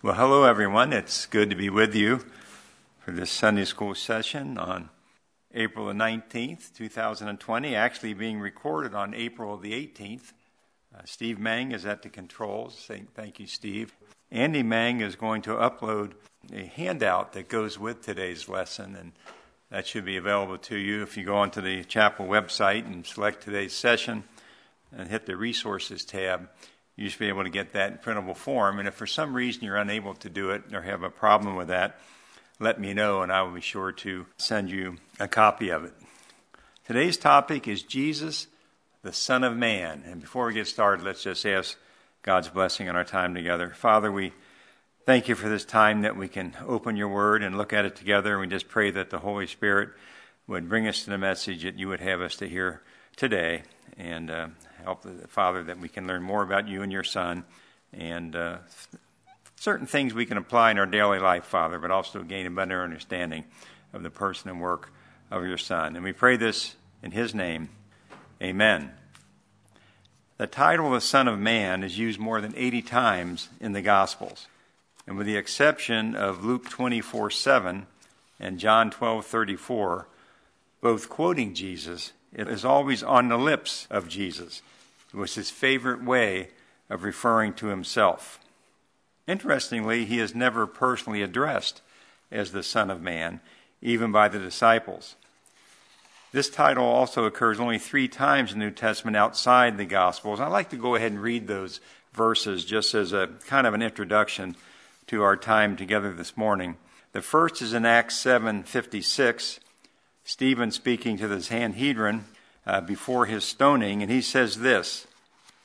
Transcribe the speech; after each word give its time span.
Well, 0.00 0.14
hello, 0.14 0.44
everyone. 0.44 0.92
It's 0.92 1.26
good 1.26 1.50
to 1.50 1.56
be 1.56 1.70
with 1.70 1.92
you 1.92 2.20
for 3.00 3.10
this 3.10 3.32
Sunday 3.32 3.64
school 3.64 3.96
session 3.96 4.56
on 4.56 4.90
April 5.52 5.86
the 5.86 5.92
19th, 5.92 6.72
2020, 6.76 7.74
actually 7.74 8.14
being 8.14 8.38
recorded 8.38 8.94
on 8.94 9.12
April 9.12 9.56
the 9.56 9.72
18th. 9.72 10.34
Uh, 10.94 11.00
Steve 11.04 11.40
Mang 11.40 11.72
is 11.72 11.84
at 11.84 12.02
the 12.02 12.08
controls. 12.08 12.84
Thank, 12.86 13.12
thank 13.14 13.40
you, 13.40 13.48
Steve. 13.48 13.96
Andy 14.30 14.62
Mang 14.62 15.00
is 15.00 15.16
going 15.16 15.42
to 15.42 15.54
upload 15.54 16.12
a 16.52 16.62
handout 16.66 17.32
that 17.32 17.48
goes 17.48 17.76
with 17.76 18.00
today's 18.00 18.48
lesson, 18.48 18.94
and 18.94 19.10
that 19.72 19.88
should 19.88 20.04
be 20.04 20.16
available 20.16 20.58
to 20.58 20.76
you 20.76 21.02
if 21.02 21.16
you 21.16 21.24
go 21.24 21.34
onto 21.34 21.60
the 21.60 21.82
chapel 21.82 22.26
website 22.26 22.86
and 22.86 23.04
select 23.04 23.42
today's 23.42 23.72
session 23.72 24.22
and 24.96 25.08
hit 25.08 25.26
the 25.26 25.36
resources 25.36 26.04
tab 26.04 26.48
you 26.98 27.08
should 27.08 27.20
be 27.20 27.28
able 27.28 27.44
to 27.44 27.50
get 27.50 27.74
that 27.74 27.92
in 27.92 27.98
printable 27.98 28.34
form. 28.34 28.80
And 28.80 28.88
if 28.88 28.94
for 28.94 29.06
some 29.06 29.32
reason 29.32 29.62
you're 29.62 29.76
unable 29.76 30.14
to 30.14 30.28
do 30.28 30.50
it 30.50 30.74
or 30.74 30.82
have 30.82 31.04
a 31.04 31.10
problem 31.10 31.54
with 31.54 31.68
that, 31.68 32.00
let 32.58 32.80
me 32.80 32.92
know 32.92 33.22
and 33.22 33.30
I 33.30 33.42
will 33.42 33.52
be 33.52 33.60
sure 33.60 33.92
to 33.92 34.26
send 34.36 34.68
you 34.68 34.96
a 35.20 35.28
copy 35.28 35.68
of 35.68 35.84
it. 35.84 35.92
Today's 36.84 37.16
topic 37.16 37.68
is 37.68 37.84
Jesus, 37.84 38.48
the 39.02 39.12
Son 39.12 39.44
of 39.44 39.56
Man. 39.56 40.02
And 40.06 40.20
before 40.20 40.46
we 40.46 40.54
get 40.54 40.66
started, 40.66 41.04
let's 41.04 41.22
just 41.22 41.46
ask 41.46 41.78
God's 42.22 42.48
blessing 42.48 42.88
on 42.88 42.96
our 42.96 43.04
time 43.04 43.32
together. 43.32 43.70
Father, 43.70 44.10
we 44.10 44.32
thank 45.06 45.28
you 45.28 45.36
for 45.36 45.48
this 45.48 45.64
time 45.64 46.02
that 46.02 46.16
we 46.16 46.26
can 46.26 46.56
open 46.66 46.96
your 46.96 47.08
word 47.08 47.44
and 47.44 47.56
look 47.56 47.72
at 47.72 47.84
it 47.84 47.94
together. 47.94 48.32
And 48.32 48.40
we 48.40 48.48
just 48.48 48.66
pray 48.66 48.90
that 48.90 49.10
the 49.10 49.20
Holy 49.20 49.46
Spirit 49.46 49.90
would 50.48 50.68
bring 50.68 50.88
us 50.88 51.04
to 51.04 51.10
the 51.10 51.18
message 51.18 51.62
that 51.62 51.78
you 51.78 51.86
would 51.86 52.00
have 52.00 52.20
us 52.20 52.34
to 52.36 52.48
hear 52.48 52.82
today. 53.18 53.62
And 53.98 54.30
uh, 54.30 54.46
help, 54.84 55.02
the 55.02 55.28
Father, 55.28 55.64
that 55.64 55.78
we 55.78 55.88
can 55.88 56.06
learn 56.06 56.22
more 56.22 56.42
about 56.42 56.68
you 56.68 56.82
and 56.82 56.90
your 56.90 57.04
Son 57.04 57.44
and 57.92 58.34
uh, 58.34 58.58
certain 59.56 59.86
things 59.86 60.14
we 60.14 60.24
can 60.24 60.38
apply 60.38 60.70
in 60.70 60.78
our 60.78 60.86
daily 60.86 61.18
life, 61.18 61.44
Father, 61.44 61.78
but 61.78 61.90
also 61.90 62.22
gain 62.22 62.46
a 62.46 62.50
better 62.50 62.82
understanding 62.82 63.44
of 63.92 64.02
the 64.02 64.10
person 64.10 64.48
and 64.48 64.60
work 64.60 64.92
of 65.30 65.44
your 65.44 65.58
Son. 65.58 65.96
And 65.96 66.04
we 66.04 66.12
pray 66.12 66.36
this 66.36 66.76
in 67.02 67.10
His 67.10 67.34
name. 67.34 67.70
Amen. 68.40 68.92
The 70.36 70.46
title 70.46 70.86
of 70.86 70.92
the 70.92 71.00
Son 71.00 71.26
of 71.26 71.40
Man 71.40 71.82
is 71.82 71.98
used 71.98 72.20
more 72.20 72.40
than 72.40 72.54
80 72.56 72.82
times 72.82 73.48
in 73.60 73.72
the 73.72 73.82
Gospels. 73.82 74.46
And 75.08 75.16
with 75.16 75.26
the 75.26 75.36
exception 75.36 76.14
of 76.14 76.44
Luke 76.44 76.68
24 76.70 77.32
7 77.32 77.86
and 78.38 78.58
John 78.60 78.90
12 78.92 79.26
34, 79.26 80.06
both 80.80 81.08
quoting 81.08 81.54
Jesus, 81.54 82.12
it 82.38 82.46
is 82.46 82.64
always 82.64 83.02
on 83.02 83.28
the 83.28 83.36
lips 83.36 83.88
of 83.90 84.08
Jesus. 84.08 84.62
It 85.12 85.16
was 85.16 85.34
his 85.34 85.50
favorite 85.50 86.04
way 86.04 86.50
of 86.88 87.02
referring 87.02 87.52
to 87.54 87.66
himself. 87.66 88.38
Interestingly, 89.26 90.04
he 90.04 90.20
is 90.20 90.36
never 90.36 90.64
personally 90.64 91.20
addressed 91.20 91.82
as 92.30 92.52
the 92.52 92.62
Son 92.62 92.90
of 92.90 93.02
Man, 93.02 93.40
even 93.82 94.12
by 94.12 94.28
the 94.28 94.38
disciples. 94.38 95.16
This 96.30 96.48
title 96.48 96.84
also 96.84 97.24
occurs 97.24 97.58
only 97.58 97.78
three 97.78 98.06
times 98.06 98.52
in 98.52 98.60
the 98.60 98.66
New 98.66 98.70
Testament 98.70 99.16
outside 99.16 99.76
the 99.76 99.84
Gospels. 99.84 100.38
I'd 100.38 100.48
like 100.52 100.70
to 100.70 100.76
go 100.76 100.94
ahead 100.94 101.10
and 101.10 101.20
read 101.20 101.48
those 101.48 101.80
verses 102.12 102.64
just 102.64 102.94
as 102.94 103.12
a 103.12 103.30
kind 103.46 103.66
of 103.66 103.74
an 103.74 103.82
introduction 103.82 104.54
to 105.08 105.22
our 105.22 105.36
time 105.36 105.74
together 105.74 106.12
this 106.12 106.36
morning. 106.36 106.76
The 107.12 107.22
first 107.22 107.62
is 107.62 107.72
in 107.72 107.84
Acts 107.84 108.14
7:56, 108.14 109.58
Stephen 110.28 110.70
speaking 110.70 111.16
to 111.16 111.26
the 111.26 111.42
Sanhedrin 111.42 112.26
uh, 112.66 112.82
before 112.82 113.24
his 113.24 113.44
stoning, 113.44 114.02
and 114.02 114.10
he 114.12 114.20
says 114.20 114.58
this 114.58 115.06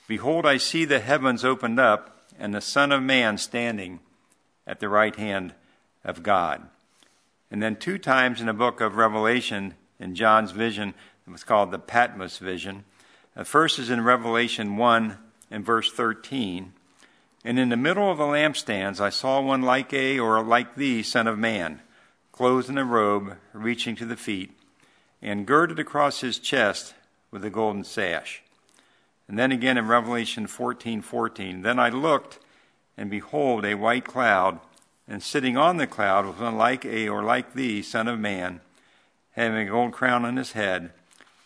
Behold, 0.08 0.46
I 0.46 0.56
see 0.56 0.86
the 0.86 1.02
heavens 1.02 1.44
opened 1.44 1.82
up, 1.82 2.24
and 2.40 2.54
the 2.56 2.62
Son 2.62 2.94
of 2.94 3.04
Man 3.04 3.38
standing 3.38 4.00
at 4.66 4.80
the 4.80 4.88
right 4.88 5.18
hand 5.18 5.54
of 6.06 6.24
God. 6.24 6.62
And 7.52 7.62
then 7.62 7.76
two 7.76 7.98
times 7.98 8.40
in 8.40 8.48
the 8.48 8.54
book 8.54 8.80
of 8.80 8.96
Revelation, 8.96 9.74
in 10.00 10.16
John's 10.16 10.52
vision, 10.52 10.94
it 11.28 11.32
was 11.32 11.44
called 11.44 11.72
the 11.72 11.78
Patmos 11.78 12.38
vision. 12.38 12.86
The 13.36 13.44
first 13.44 13.80
is 13.80 13.90
in 13.90 14.00
Revelation 14.00 14.78
1 14.78 15.18
and 15.52 15.66
verse 15.66 15.92
13. 15.92 16.72
And 17.44 17.60
in 17.60 17.68
the 17.68 17.76
middle 17.76 18.10
of 18.10 18.18
the 18.18 18.24
lampstands 18.24 19.02
I 19.02 19.10
saw 19.10 19.42
one 19.42 19.62
like 19.62 19.92
a 19.92 20.20
or 20.20 20.42
like 20.42 20.76
thee, 20.76 21.04
Son 21.04 21.28
of 21.28 21.38
Man 21.38 21.82
clothed 22.34 22.68
in 22.68 22.80
a 22.80 22.84
robe 22.84 23.38
reaching 23.54 23.96
to 23.96 24.06
the 24.06 24.18
feet, 24.18 24.52
and 25.24 25.48
girded 25.48 25.80
across 25.80 26.20
his 26.20 26.38
chest 26.38 26.94
with 27.32 27.46
a 27.46 27.50
golden 27.50 27.86
sash. 27.86 28.44
And 29.28 29.40
then 29.40 29.54
again 29.54 29.78
in 29.78 29.88
Revelation 29.88 30.48
14:14, 30.48 31.62
then 31.64 31.80
I 31.80 31.90
looked, 31.90 32.40
and 32.98 33.10
behold, 33.10 33.66
a 33.66 33.76
white 33.76 34.04
cloud, 34.04 34.60
and 35.08 35.24
sitting 35.24 35.56
on 35.56 35.78
the 35.78 35.88
cloud 35.88 36.26
was 36.26 36.38
one 36.38 36.58
like 36.58 36.86
a 36.86 37.08
or 37.08 37.24
like 37.24 37.54
thee, 37.54 37.82
Son 37.82 38.10
of 38.10 38.20
Man, 38.20 38.60
having 39.32 39.58
a 39.58 39.72
gold 39.72 39.94
crown 39.94 40.26
on 40.26 40.36
his 40.36 40.52
head, 40.52 40.92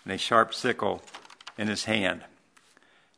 and 0.03 0.11
a 0.11 0.17
sharp 0.17 0.55
sickle 0.55 1.03
in 1.55 1.67
his 1.67 1.85
hand. 1.85 2.23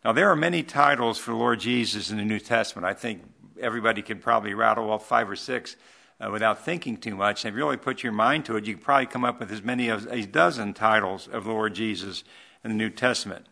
Now 0.03 0.11
there 0.11 0.29
are 0.29 0.35
many 0.35 0.61
titles 0.61 1.17
for 1.17 1.33
Lord 1.33 1.61
Jesus 1.61 2.11
in 2.11 2.17
the 2.17 2.25
New 2.25 2.39
Testament. 2.39 2.85
I 2.85 2.93
think 2.93 3.23
everybody 3.61 4.01
could 4.01 4.21
probably 4.21 4.53
rattle 4.53 4.91
off 4.91 5.07
five 5.07 5.29
or 5.29 5.37
six 5.37 5.77
uh, 6.19 6.29
without 6.31 6.63
thinking 6.63 6.97
too 6.97 7.15
much 7.15 7.45
and 7.45 7.55
really 7.55 7.77
put 7.77 8.03
your 8.03 8.11
mind 8.11 8.45
to 8.45 8.57
it, 8.57 8.65
you 8.65 8.75
could 8.75 8.83
probably 8.83 9.05
come 9.05 9.23
up 9.23 9.39
with 9.39 9.51
as 9.51 9.63
many 9.63 9.89
as 9.89 10.05
a 10.05 10.25
dozen 10.25 10.73
titles 10.73 11.27
of 11.27 11.47
Lord 11.47 11.73
Jesus 11.73 12.23
in 12.63 12.71
the 12.71 12.77
New 12.77 12.89
Testament. 12.89 13.45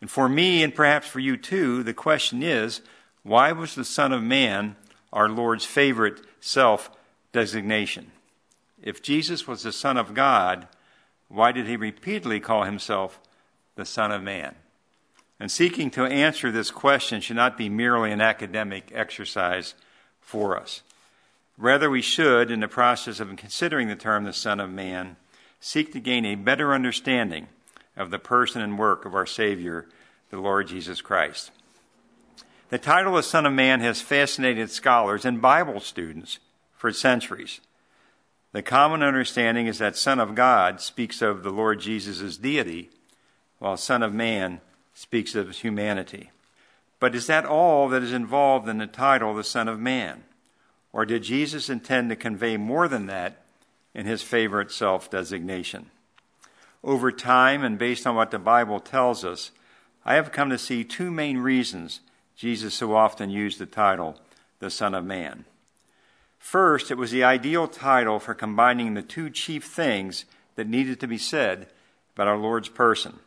And 0.00 0.10
for 0.10 0.28
me, 0.28 0.62
and 0.62 0.74
perhaps 0.74 1.06
for 1.06 1.20
you 1.20 1.36
too, 1.36 1.82
the 1.82 1.94
question 1.94 2.42
is 2.42 2.80
why 3.22 3.52
was 3.52 3.74
the 3.74 3.84
Son 3.84 4.12
of 4.12 4.22
Man 4.22 4.76
our 5.12 5.28
Lord's 5.28 5.64
favorite 5.64 6.20
self 6.40 6.90
designation? 7.32 8.12
If 8.82 9.02
Jesus 9.02 9.46
was 9.46 9.62
the 9.62 9.72
Son 9.72 9.98
of 9.98 10.14
God, 10.14 10.68
why 11.28 11.52
did 11.52 11.66
he 11.66 11.76
repeatedly 11.76 12.40
call 12.40 12.64
himself 12.64 13.20
the 13.74 13.84
Son 13.84 14.10
of 14.10 14.22
Man? 14.22 14.54
And 15.38 15.50
seeking 15.50 15.90
to 15.92 16.04
answer 16.04 16.50
this 16.50 16.70
question 16.70 17.20
should 17.20 17.36
not 17.36 17.58
be 17.58 17.68
merely 17.68 18.10
an 18.10 18.20
academic 18.20 18.90
exercise 18.94 19.74
for 20.20 20.58
us. 20.58 20.82
Rather, 21.58 21.90
we 21.90 22.02
should, 22.02 22.50
in 22.50 22.60
the 22.60 22.68
process 22.68 23.20
of 23.20 23.34
considering 23.36 23.88
the 23.88 23.96
term 23.96 24.24
the 24.24 24.32
Son 24.32 24.60
of 24.60 24.70
Man, 24.70 25.16
seek 25.60 25.92
to 25.92 26.00
gain 26.00 26.24
a 26.24 26.34
better 26.34 26.72
understanding 26.72 27.48
of 27.96 28.10
the 28.10 28.18
person 28.18 28.62
and 28.62 28.78
work 28.78 29.04
of 29.04 29.14
our 29.14 29.26
Savior, 29.26 29.86
the 30.30 30.38
Lord 30.38 30.68
Jesus 30.68 31.02
Christ. 31.02 31.50
The 32.70 32.78
title 32.78 33.18
of 33.18 33.24
Son 33.24 33.46
of 33.46 33.52
Man 33.52 33.80
has 33.80 34.00
fascinated 34.00 34.70
scholars 34.70 35.24
and 35.24 35.42
Bible 35.42 35.80
students 35.80 36.38
for 36.76 36.92
centuries. 36.92 37.60
The 38.52 38.62
common 38.62 39.02
understanding 39.02 39.66
is 39.66 39.78
that 39.78 39.96
Son 39.96 40.18
of 40.18 40.34
God 40.34 40.80
speaks 40.80 41.20
of 41.20 41.42
the 41.42 41.50
Lord 41.50 41.80
Jesus' 41.80 42.36
deity, 42.36 42.90
while 43.58 43.76
Son 43.76 44.02
of 44.02 44.14
Man 44.14 44.60
speaks 44.94 45.34
of 45.34 45.48
his 45.48 45.58
humanity. 45.58 46.30
But 47.00 47.14
is 47.14 47.26
that 47.26 47.44
all 47.44 47.88
that 47.88 48.02
is 48.02 48.12
involved 48.12 48.68
in 48.68 48.78
the 48.78 48.86
title, 48.86 49.34
the 49.34 49.44
Son 49.44 49.68
of 49.68 49.78
Man? 49.78 50.24
Or 50.92 51.06
did 51.06 51.22
Jesus 51.22 51.70
intend 51.70 52.10
to 52.10 52.16
convey 52.16 52.56
more 52.56 52.88
than 52.88 53.06
that 53.06 53.42
in 53.94 54.06
his 54.06 54.22
favorite 54.22 54.70
self 54.70 55.10
designation? 55.10 55.90
Over 56.82 57.12
time, 57.12 57.62
and 57.62 57.78
based 57.78 58.06
on 58.06 58.16
what 58.16 58.30
the 58.30 58.38
Bible 58.38 58.80
tells 58.80 59.24
us, 59.24 59.50
I 60.04 60.14
have 60.14 60.32
come 60.32 60.50
to 60.50 60.58
see 60.58 60.82
two 60.82 61.10
main 61.10 61.38
reasons 61.38 62.00
Jesus 62.34 62.74
so 62.74 62.94
often 62.94 63.28
used 63.28 63.58
the 63.58 63.66
title, 63.66 64.18
the 64.58 64.70
Son 64.70 64.94
of 64.94 65.04
Man. 65.04 65.44
First, 66.38 66.90
it 66.90 66.96
was 66.96 67.10
the 67.10 67.22
ideal 67.22 67.68
title 67.68 68.18
for 68.18 68.32
combining 68.32 68.94
the 68.94 69.02
two 69.02 69.28
chief 69.28 69.64
things 69.64 70.24
that 70.54 70.66
needed 70.66 70.98
to 71.00 71.06
be 71.06 71.18
said 71.18 71.68
about 72.14 72.28
our 72.28 72.38
Lord's 72.38 72.70
person 72.70 73.18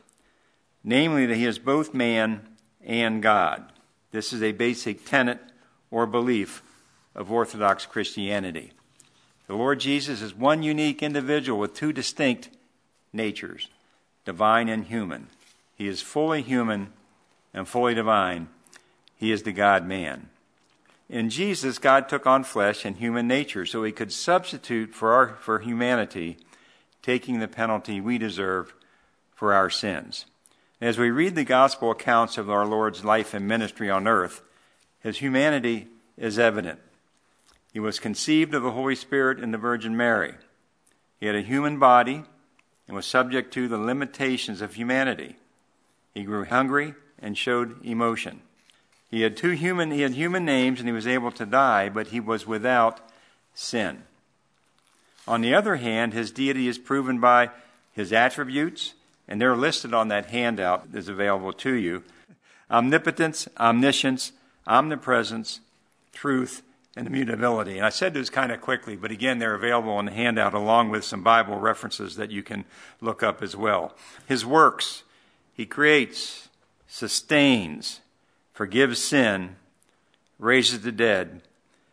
namely, 0.84 1.24
that 1.26 1.36
he 1.36 1.46
is 1.46 1.58
both 1.58 1.94
man 1.94 2.46
and 2.84 3.22
God. 3.22 3.64
This 4.12 4.32
is 4.32 4.42
a 4.42 4.52
basic 4.52 5.06
tenet 5.06 5.40
or 5.90 6.06
belief 6.06 6.62
of 7.14 7.30
Orthodox 7.30 7.86
Christianity. 7.86 8.72
The 9.46 9.54
Lord 9.54 9.80
Jesus 9.80 10.22
is 10.22 10.34
one 10.34 10.62
unique 10.62 11.02
individual 11.02 11.58
with 11.58 11.74
two 11.74 11.92
distinct 11.92 12.50
natures, 13.12 13.68
divine 14.24 14.68
and 14.68 14.86
human. 14.86 15.28
He 15.76 15.86
is 15.86 16.00
fully 16.00 16.42
human 16.42 16.92
and 17.52 17.68
fully 17.68 17.94
divine. 17.94 18.48
He 19.16 19.32
is 19.32 19.42
the 19.42 19.52
God 19.52 19.86
man. 19.86 20.28
In 21.08 21.28
Jesus, 21.30 21.78
God 21.78 22.08
took 22.08 22.26
on 22.26 22.44
flesh 22.44 22.84
and 22.84 22.96
human 22.96 23.28
nature 23.28 23.66
so 23.66 23.84
he 23.84 23.92
could 23.92 24.12
substitute 24.12 24.94
for, 24.94 25.12
our, 25.12 25.28
for 25.36 25.58
humanity, 25.58 26.38
taking 27.02 27.38
the 27.38 27.48
penalty 27.48 28.00
we 28.00 28.16
deserve 28.16 28.74
for 29.34 29.52
our 29.52 29.68
sins. 29.68 30.24
As 30.80 30.98
we 30.98 31.10
read 31.10 31.34
the 31.34 31.44
gospel 31.44 31.90
accounts 31.90 32.38
of 32.38 32.50
our 32.50 32.66
Lord's 32.66 33.04
life 33.04 33.34
and 33.34 33.46
ministry 33.46 33.90
on 33.90 34.08
earth, 34.08 34.42
his 35.00 35.18
humanity 35.18 35.88
is 36.16 36.38
evident. 36.38 36.80
He 37.74 37.80
was 37.80 37.98
conceived 37.98 38.54
of 38.54 38.62
the 38.62 38.70
Holy 38.70 38.94
Spirit 38.94 39.40
in 39.40 39.50
the 39.50 39.58
Virgin 39.58 39.96
Mary. 39.96 40.34
He 41.18 41.26
had 41.26 41.34
a 41.34 41.42
human 41.42 41.80
body 41.80 42.22
and 42.86 42.94
was 42.96 43.04
subject 43.04 43.52
to 43.54 43.66
the 43.66 43.76
limitations 43.76 44.62
of 44.62 44.74
humanity. 44.74 45.34
He 46.14 46.22
grew 46.22 46.44
hungry 46.44 46.94
and 47.18 47.36
showed 47.36 47.84
emotion. 47.84 48.42
He 49.10 49.22
had 49.22 49.36
two 49.36 49.50
human 49.50 49.90
he 49.90 50.02
had 50.02 50.14
human 50.14 50.44
names 50.44 50.78
and 50.78 50.88
he 50.88 50.92
was 50.92 51.08
able 51.08 51.32
to 51.32 51.44
die, 51.44 51.88
but 51.88 52.08
he 52.08 52.20
was 52.20 52.46
without 52.46 53.00
sin. 53.54 54.04
On 55.26 55.40
the 55.40 55.54
other 55.54 55.76
hand, 55.76 56.12
his 56.12 56.30
deity 56.30 56.68
is 56.68 56.78
proven 56.78 57.18
by 57.18 57.50
his 57.92 58.12
attributes, 58.12 58.94
and 59.26 59.40
they're 59.40 59.56
listed 59.56 59.92
on 59.92 60.08
that 60.08 60.26
handout 60.26 60.92
that's 60.92 61.08
available 61.08 61.52
to 61.54 61.72
you. 61.72 62.04
Omnipotence, 62.70 63.48
omniscience, 63.58 64.30
omnipresence, 64.66 65.60
truth, 66.12 66.62
and 66.96 67.06
immutability. 67.06 67.76
And 67.76 67.86
I 67.86 67.90
said 67.90 68.14
this 68.14 68.30
kind 68.30 68.52
of 68.52 68.60
quickly, 68.60 68.96
but 68.96 69.10
again, 69.10 69.38
they're 69.38 69.54
available 69.54 69.98
in 69.98 70.06
the 70.06 70.12
handout 70.12 70.54
along 70.54 70.90
with 70.90 71.04
some 71.04 71.22
Bible 71.22 71.58
references 71.58 72.16
that 72.16 72.30
you 72.30 72.42
can 72.42 72.64
look 73.00 73.22
up 73.22 73.42
as 73.42 73.56
well. 73.56 73.94
His 74.26 74.46
works, 74.46 75.02
he 75.52 75.66
creates, 75.66 76.48
sustains, 76.86 78.00
forgives 78.52 79.02
sin, 79.02 79.56
raises 80.38 80.82
the 80.82 80.92
dead, 80.92 81.42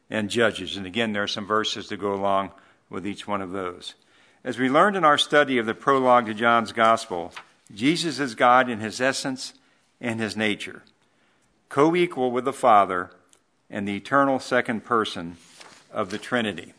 and 0.10 0.30
judges. 0.30 0.78
And 0.78 0.86
again, 0.86 1.14
there 1.14 1.24
are 1.24 1.28
some 1.28 1.48
verses 1.48 1.88
to 1.88 1.98
go 1.98 2.14
along 2.14 2.52
with 2.90 3.08
each 3.08 3.28
one 3.28 3.42
of 3.42 3.52
those. 3.52 3.96
As 4.44 4.60
we 4.60 4.70
learned 4.70 4.96
in 4.96 5.04
our 5.04 5.18
study 5.18 5.58
of 5.58 5.66
the 5.66 5.74
prologue 5.74 6.26
to 6.26 6.34
John's 6.34 6.72
Gospel, 6.72 7.32
Jesus 7.74 8.20
is 8.20 8.36
God 8.36 8.70
in 8.70 8.80
his 8.80 9.00
essence 9.00 9.54
and 10.00 10.20
his 10.20 10.36
nature, 10.36 10.84
co 11.70 11.96
equal 11.96 12.32
with 12.32 12.46
the 12.46 12.54
Father 12.54 13.12
and 13.72 13.88
the 13.88 13.96
eternal 13.96 14.38
second 14.38 14.84
person 14.84 15.38
of 15.92 16.12
the 16.12 16.18
Trinity. 16.18 16.74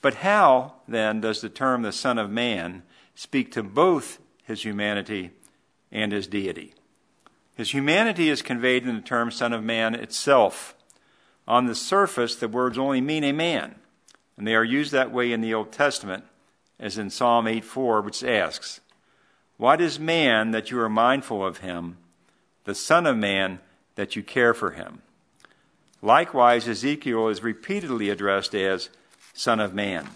But 0.00 0.14
how, 0.14 0.74
then, 0.88 1.20
does 1.20 1.42
the 1.42 1.50
term 1.50 1.82
the 1.82 1.92
Son 1.92 2.18
of 2.18 2.30
Man 2.30 2.82
speak 3.14 3.52
to 3.52 3.62
both 3.62 4.18
his 4.42 4.64
humanity 4.64 5.30
and 5.92 6.10
his 6.10 6.26
deity? 6.26 6.72
His 7.54 7.74
humanity 7.74 8.30
is 8.30 8.40
conveyed 8.40 8.86
in 8.86 8.96
the 8.96 9.02
term 9.02 9.30
Son 9.30 9.52
of 9.52 9.62
Man 9.62 9.94
itself. 9.94 10.74
On 11.46 11.66
the 11.66 11.74
surface, 11.74 12.36
the 12.36 12.48
words 12.48 12.78
only 12.78 13.00
mean 13.00 13.24
a 13.24 13.32
man, 13.32 13.74
and 14.36 14.46
they 14.46 14.54
are 14.54 14.64
used 14.64 14.92
that 14.92 15.12
way 15.12 15.32
in 15.32 15.40
the 15.40 15.52
Old 15.52 15.72
Testament, 15.72 16.24
as 16.78 16.96
in 16.96 17.10
Psalm 17.10 17.46
8:4, 17.46 18.02
which 18.02 18.22
asks, 18.22 18.80
What 19.56 19.80
is 19.80 19.98
man 19.98 20.52
that 20.52 20.70
you 20.70 20.80
are 20.80 20.88
mindful 20.88 21.44
of 21.44 21.58
him, 21.58 21.98
the 22.64 22.74
Son 22.74 23.04
of 23.04 23.16
Man 23.16 23.58
that 23.96 24.14
you 24.14 24.22
care 24.22 24.54
for 24.54 24.70
him? 24.70 25.02
Likewise, 26.02 26.68
Ezekiel 26.68 27.28
is 27.28 27.42
repeatedly 27.42 28.08
addressed 28.08 28.54
as 28.54 28.88
Son 29.34 29.60
of 29.60 29.74
Man. 29.74 30.08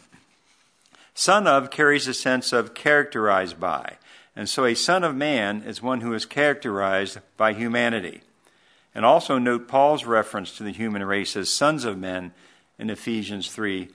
Son 1.15 1.47
of 1.47 1.71
carries 1.71 2.07
a 2.07 2.15
sense 2.15 2.53
of 2.53 2.75
characterized 2.75 3.59
by, 3.61 3.99
and 4.35 4.49
so 4.49 4.65
a 4.65 4.75
Son 4.75 5.05
of 5.05 5.15
Man 5.15 5.63
is 5.63 5.83
one 5.83 6.01
who 6.01 6.15
is 6.15 6.25
characterized 6.25 7.19
by 7.37 7.53
humanity. 7.53 8.23
And 8.95 9.05
also 9.05 9.39
note 9.39 9.69
Paul's 9.69 10.05
reference 10.05 10.57
to 10.57 10.63
the 10.63 10.73
human 10.73 11.05
race 11.05 11.37
as 11.37 11.51
sons 11.51 11.85
of 11.85 11.99
men 11.99 12.33
in 12.79 12.91
Ephesians 12.91 13.51
3 13.51 13.89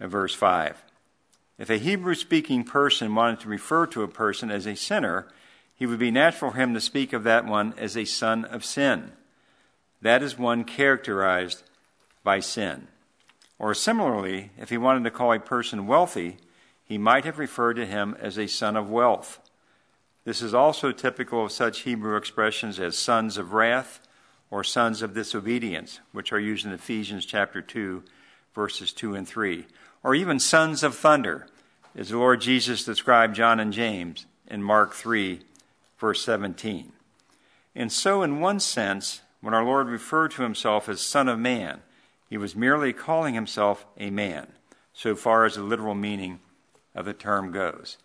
and 0.00 0.10
verse 0.10 0.34
5. 0.34 0.82
If 1.58 1.70
a 1.70 1.78
Hebrew 1.78 2.14
speaking 2.14 2.64
person 2.64 3.14
wanted 3.14 3.40
to 3.40 3.48
refer 3.48 3.86
to 3.88 4.02
a 4.02 4.08
person 4.08 4.50
as 4.50 4.66
a 4.66 4.74
sinner, 4.74 5.28
he 5.76 5.86
would 5.86 5.98
be 5.98 6.10
natural 6.10 6.50
for 6.50 6.56
him 6.56 6.74
to 6.74 6.80
speak 6.80 7.12
of 7.12 7.24
that 7.24 7.46
one 7.46 7.74
as 7.78 7.96
a 7.96 8.04
son 8.04 8.44
of 8.44 8.64
sin. 8.64 9.12
That 10.04 10.22
is 10.22 10.38
one 10.38 10.64
characterized 10.64 11.62
by 12.22 12.40
sin. 12.40 12.88
Or 13.58 13.72
similarly, 13.72 14.50
if 14.58 14.68
he 14.68 14.76
wanted 14.76 15.04
to 15.04 15.10
call 15.10 15.32
a 15.32 15.40
person 15.40 15.86
wealthy, 15.86 16.36
he 16.84 16.98
might 16.98 17.24
have 17.24 17.38
referred 17.38 17.74
to 17.74 17.86
him 17.86 18.14
as 18.20 18.36
a 18.36 18.46
son 18.46 18.76
of 18.76 18.90
wealth. 18.90 19.40
This 20.26 20.42
is 20.42 20.52
also 20.52 20.92
typical 20.92 21.46
of 21.46 21.52
such 21.52 21.80
Hebrew 21.80 22.18
expressions 22.18 22.78
as 22.78 22.98
sons 22.98 23.38
of 23.38 23.54
wrath 23.54 24.06
or 24.50 24.62
sons 24.62 25.00
of 25.00 25.14
disobedience, 25.14 26.00
which 26.12 26.34
are 26.34 26.40
used 26.40 26.66
in 26.66 26.72
Ephesians 26.72 27.24
chapter 27.24 27.62
2, 27.62 28.02
verses 28.54 28.92
2 28.92 29.14
and 29.14 29.26
3, 29.26 29.64
or 30.02 30.14
even 30.14 30.38
sons 30.38 30.82
of 30.82 30.94
thunder, 30.94 31.46
as 31.96 32.10
the 32.10 32.18
Lord 32.18 32.42
Jesus 32.42 32.84
described 32.84 33.36
John 33.36 33.58
and 33.58 33.72
James 33.72 34.26
in 34.48 34.62
Mark 34.62 34.92
3, 34.92 35.40
verse 35.98 36.22
17. 36.22 36.92
And 37.74 37.90
so, 37.90 38.22
in 38.22 38.40
one 38.40 38.60
sense, 38.60 39.22
when 39.44 39.52
our 39.52 39.64
Lord 39.64 39.88
referred 39.88 40.30
to 40.32 40.42
himself 40.42 40.88
as 40.88 41.02
Son 41.02 41.28
of 41.28 41.38
Man, 41.38 41.82
he 42.30 42.38
was 42.38 42.56
merely 42.56 42.94
calling 42.94 43.34
himself 43.34 43.84
a 43.98 44.08
man, 44.08 44.46
so 44.94 45.14
far 45.14 45.44
as 45.44 45.56
the 45.56 45.62
literal 45.62 45.94
meaning 45.94 46.40
of 46.94 47.04
the 47.04 47.12
term 47.12 47.52
goes. 47.52 47.98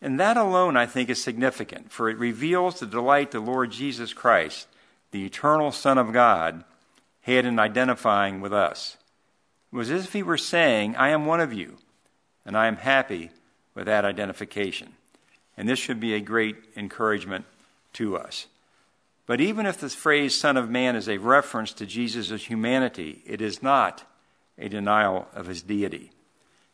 And 0.00 0.18
that 0.18 0.38
alone, 0.38 0.78
I 0.78 0.86
think, 0.86 1.10
is 1.10 1.22
significant, 1.22 1.92
for 1.92 2.08
it 2.08 2.16
reveals 2.16 2.80
the 2.80 2.86
delight 2.86 3.32
the 3.32 3.40
Lord 3.40 3.70
Jesus 3.70 4.14
Christ, 4.14 4.66
the 5.10 5.26
eternal 5.26 5.72
Son 5.72 5.98
of 5.98 6.12
God, 6.12 6.64
had 7.20 7.44
in 7.44 7.58
identifying 7.58 8.40
with 8.40 8.54
us. 8.54 8.96
It 9.70 9.76
was 9.76 9.90
as 9.90 10.04
if 10.04 10.14
he 10.14 10.22
were 10.22 10.38
saying, 10.38 10.96
I 10.96 11.10
am 11.10 11.26
one 11.26 11.40
of 11.40 11.52
you, 11.52 11.76
and 12.46 12.56
I 12.56 12.66
am 12.66 12.76
happy 12.76 13.30
with 13.74 13.84
that 13.84 14.06
identification. 14.06 14.94
And 15.54 15.68
this 15.68 15.78
should 15.78 16.00
be 16.00 16.14
a 16.14 16.20
great 16.20 16.56
encouragement 16.76 17.44
to 17.94 18.16
us. 18.16 18.46
But 19.28 19.42
even 19.42 19.66
if 19.66 19.76
the 19.76 19.90
phrase 19.90 20.34
Son 20.34 20.56
of 20.56 20.70
Man 20.70 20.96
is 20.96 21.06
a 21.06 21.18
reference 21.18 21.74
to 21.74 21.84
Jesus' 21.84 22.46
humanity, 22.46 23.22
it 23.26 23.42
is 23.42 23.62
not 23.62 24.04
a 24.56 24.70
denial 24.70 25.28
of 25.34 25.46
his 25.46 25.60
deity. 25.60 26.12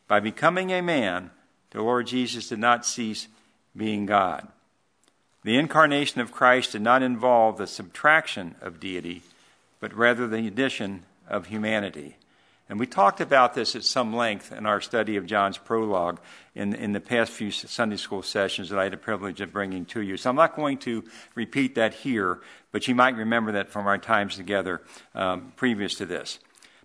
By 0.06 0.21
becoming 0.21 0.71
a 0.71 0.81
man, 0.81 1.33
the 1.73 1.83
Lord 1.83 2.06
Jesus 2.06 2.49
did 2.49 2.61
not 2.61 2.87
cease 2.87 3.27
being 3.77 4.06
God. 4.06 4.47
The 5.43 5.59
incarnation 5.59 6.21
of 6.21 6.31
Christ 6.31 6.71
did 6.71 6.83
not 6.83 7.03
involve 7.03 7.59
the 7.59 7.67
subtraction 7.67 8.55
of 8.61 8.79
deity, 8.79 9.23
but 9.81 9.93
rather 9.93 10.29
the 10.29 10.47
addition 10.47 11.03
of 11.29 11.47
humanity. 11.47 12.19
And 12.69 12.81
we 12.81 12.87
talked 12.87 13.20
about 13.20 13.55
this 13.55 13.76
at 13.76 13.84
some 13.84 14.16
length 14.16 14.50
in 14.50 14.64
our 14.64 14.81
study 14.81 15.16
of 15.16 15.26
John's 15.26 15.58
prologue 15.58 16.19
in, 16.55 16.75
in 16.75 16.93
the 16.93 17.00
past 17.00 17.31
few 17.31 17.50
Sunday 17.50 17.96
school 17.96 18.22
sessions 18.22 18.70
that 18.70 18.78
I 18.78 18.84
had 18.84 18.93
the 18.93 18.96
privilege 18.96 19.43
of 19.43 19.52
bringing 19.52 19.84
to 19.87 20.00
you. 20.00 20.16
So 20.16 20.31
I'm 20.31 20.37
not 20.37 20.56
going 20.56 20.78
to 20.78 21.05
repeat 21.34 21.75
that 21.75 21.93
here, 21.93 22.40
but 22.72 22.88
you 22.88 22.94
might 22.94 23.16
remember 23.16 23.52
that 23.52 23.70
from 23.70 23.87
our 23.87 23.99
times 23.99 24.37
together 24.37 24.81
um, 25.14 25.52
previous 25.56 25.94
to 25.96 26.06
this. 26.06 26.38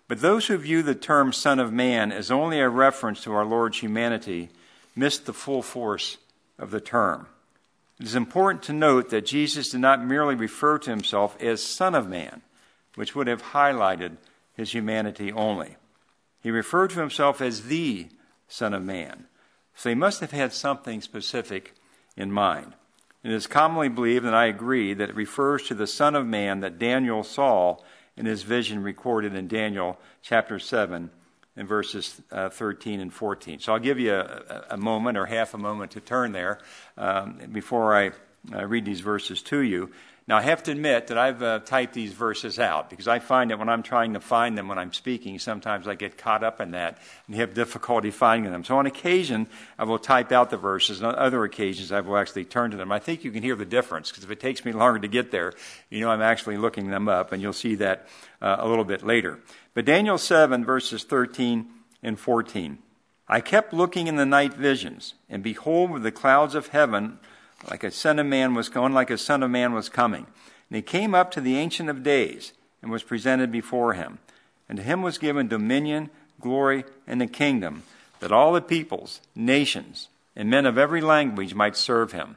But 0.06 0.20
those 0.20 0.48
who 0.48 0.58
view 0.58 0.82
the 0.82 0.94
term 0.94 1.32
Son 1.32 1.58
of 1.58 1.72
Man 1.72 2.12
as 2.12 2.30
only 2.30 2.60
a 2.60 2.68
reference 2.68 3.22
to 3.22 3.32
our 3.32 3.44
Lord's 3.44 3.78
humanity 3.78 4.50
miss 4.94 5.18
the 5.18 5.32
full 5.32 5.62
force 5.62 6.18
of 6.58 6.72
the 6.72 6.80
term. 6.80 7.26
It 7.98 8.06
is 8.06 8.14
important 8.14 8.64
to 8.64 8.72
note 8.72 9.10
that 9.10 9.24
Jesus 9.24 9.70
did 9.70 9.80
not 9.80 10.04
merely 10.04 10.34
refer 10.34 10.78
to 10.78 10.90
himself 10.90 11.40
as 11.40 11.62
Son 11.62 11.94
of 11.94 12.08
Man, 12.08 12.42
which 12.96 13.14
would 13.14 13.28
have 13.28 13.42
highlighted 13.42 14.16
his 14.60 14.72
humanity 14.72 15.32
only. 15.32 15.76
He 16.42 16.50
referred 16.50 16.90
to 16.90 17.00
himself 17.00 17.40
as 17.40 17.64
the 17.64 18.08
Son 18.46 18.74
of 18.74 18.82
Man. 18.82 19.26
So 19.74 19.88
he 19.88 19.94
must 19.94 20.20
have 20.20 20.32
had 20.32 20.52
something 20.52 21.00
specific 21.00 21.74
in 22.16 22.30
mind. 22.30 22.74
It 23.22 23.32
is 23.32 23.46
commonly 23.46 23.88
believed, 23.88 24.24
and 24.24 24.36
I 24.36 24.46
agree, 24.46 24.94
that 24.94 25.10
it 25.10 25.16
refers 25.16 25.64
to 25.64 25.74
the 25.74 25.86
Son 25.86 26.14
of 26.14 26.26
Man 26.26 26.60
that 26.60 26.78
Daniel 26.78 27.22
saw 27.22 27.78
in 28.16 28.26
his 28.26 28.42
vision 28.42 28.82
recorded 28.82 29.34
in 29.34 29.48
Daniel 29.48 29.98
chapter 30.22 30.58
7 30.58 31.10
in 31.56 31.66
verses 31.66 32.20
uh, 32.30 32.48
13 32.50 33.00
and 33.00 33.12
14. 33.12 33.60
So 33.60 33.72
I'll 33.72 33.78
give 33.78 33.98
you 33.98 34.14
a, 34.14 34.66
a, 34.70 34.76
moment 34.76 35.18
or 35.18 35.26
half 35.26 35.54
a 35.54 35.58
moment 35.58 35.92
to 35.92 36.00
turn 36.00 36.32
there 36.32 36.58
um, 36.96 37.40
before 37.52 37.94
I 37.94 38.12
uh, 38.54 38.66
read 38.66 38.84
these 38.84 39.00
verses 39.00 39.42
to 39.44 39.60
you. 39.60 39.90
Now, 40.30 40.36
I 40.36 40.42
have 40.42 40.62
to 40.62 40.70
admit 40.70 41.08
that 41.08 41.18
I've 41.18 41.42
uh, 41.42 41.58
typed 41.58 41.92
these 41.92 42.12
verses 42.12 42.60
out 42.60 42.88
because 42.88 43.08
I 43.08 43.18
find 43.18 43.50
that 43.50 43.58
when 43.58 43.68
I'm 43.68 43.82
trying 43.82 44.14
to 44.14 44.20
find 44.20 44.56
them 44.56 44.68
when 44.68 44.78
I'm 44.78 44.92
speaking, 44.92 45.40
sometimes 45.40 45.88
I 45.88 45.96
get 45.96 46.18
caught 46.18 46.44
up 46.44 46.60
in 46.60 46.70
that 46.70 46.98
and 47.26 47.34
have 47.34 47.52
difficulty 47.52 48.12
finding 48.12 48.52
them. 48.52 48.62
So, 48.62 48.78
on 48.78 48.86
occasion, 48.86 49.48
I 49.76 49.82
will 49.82 49.98
type 49.98 50.30
out 50.30 50.50
the 50.50 50.56
verses, 50.56 51.00
and 51.00 51.08
on 51.08 51.16
other 51.16 51.42
occasions, 51.42 51.90
I 51.90 51.98
will 51.98 52.16
actually 52.16 52.44
turn 52.44 52.70
to 52.70 52.76
them. 52.76 52.92
I 52.92 53.00
think 53.00 53.24
you 53.24 53.32
can 53.32 53.42
hear 53.42 53.56
the 53.56 53.64
difference 53.64 54.12
because 54.12 54.22
if 54.22 54.30
it 54.30 54.38
takes 54.38 54.64
me 54.64 54.70
longer 54.70 55.00
to 55.00 55.08
get 55.08 55.32
there, 55.32 55.52
you 55.88 55.98
know 55.98 56.10
I'm 56.10 56.22
actually 56.22 56.58
looking 56.58 56.90
them 56.90 57.08
up, 57.08 57.32
and 57.32 57.42
you'll 57.42 57.52
see 57.52 57.74
that 57.74 58.06
uh, 58.40 58.54
a 58.60 58.68
little 58.68 58.84
bit 58.84 59.04
later. 59.04 59.40
But 59.74 59.84
Daniel 59.84 60.16
7, 60.16 60.64
verses 60.64 61.02
13 61.02 61.68
and 62.04 62.16
14. 62.20 62.78
I 63.26 63.40
kept 63.40 63.72
looking 63.72 64.06
in 64.06 64.14
the 64.14 64.26
night 64.26 64.54
visions, 64.54 65.14
and 65.28 65.42
behold, 65.42 65.90
with 65.90 66.04
the 66.04 66.12
clouds 66.12 66.54
of 66.54 66.68
heaven, 66.68 67.18
like 67.68 67.84
a 67.84 67.90
son 67.90 68.18
of 68.18 68.26
man 68.26 68.54
was 68.54 68.68
going, 68.68 68.92
like 68.92 69.10
a 69.10 69.18
son 69.18 69.42
of 69.42 69.50
man 69.50 69.72
was 69.72 69.88
coming. 69.88 70.26
And 70.68 70.76
he 70.76 70.82
came 70.82 71.14
up 71.14 71.30
to 71.32 71.40
the 71.40 71.56
Ancient 71.56 71.88
of 71.88 72.02
Days 72.02 72.52
and 72.82 72.90
was 72.90 73.02
presented 73.02 73.50
before 73.50 73.94
him. 73.94 74.18
And 74.68 74.78
to 74.78 74.84
him 74.84 75.02
was 75.02 75.18
given 75.18 75.48
dominion, 75.48 76.10
glory, 76.40 76.84
and 77.06 77.20
the 77.20 77.26
kingdom, 77.26 77.82
that 78.20 78.32
all 78.32 78.52
the 78.52 78.60
peoples, 78.60 79.20
nations, 79.34 80.08
and 80.36 80.48
men 80.48 80.64
of 80.64 80.78
every 80.78 81.00
language 81.00 81.54
might 81.54 81.76
serve 81.76 82.12
him. 82.12 82.36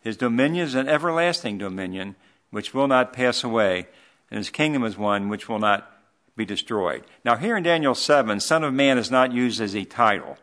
His 0.00 0.16
dominion 0.16 0.66
is 0.66 0.74
an 0.74 0.88
everlasting 0.88 1.58
dominion 1.58 2.16
which 2.50 2.72
will 2.72 2.88
not 2.88 3.12
pass 3.12 3.44
away, 3.44 3.86
and 4.30 4.38
his 4.38 4.50
kingdom 4.50 4.82
is 4.84 4.96
one 4.96 5.28
which 5.28 5.48
will 5.48 5.58
not 5.58 5.92
be 6.36 6.46
destroyed. 6.46 7.04
Now, 7.24 7.36
here 7.36 7.56
in 7.56 7.62
Daniel 7.62 7.94
7, 7.94 8.40
Son 8.40 8.64
of 8.64 8.72
Man 8.72 8.96
is 8.96 9.10
not 9.10 9.32
used 9.32 9.60
as 9.60 9.76
a 9.76 9.84
title 9.84 10.38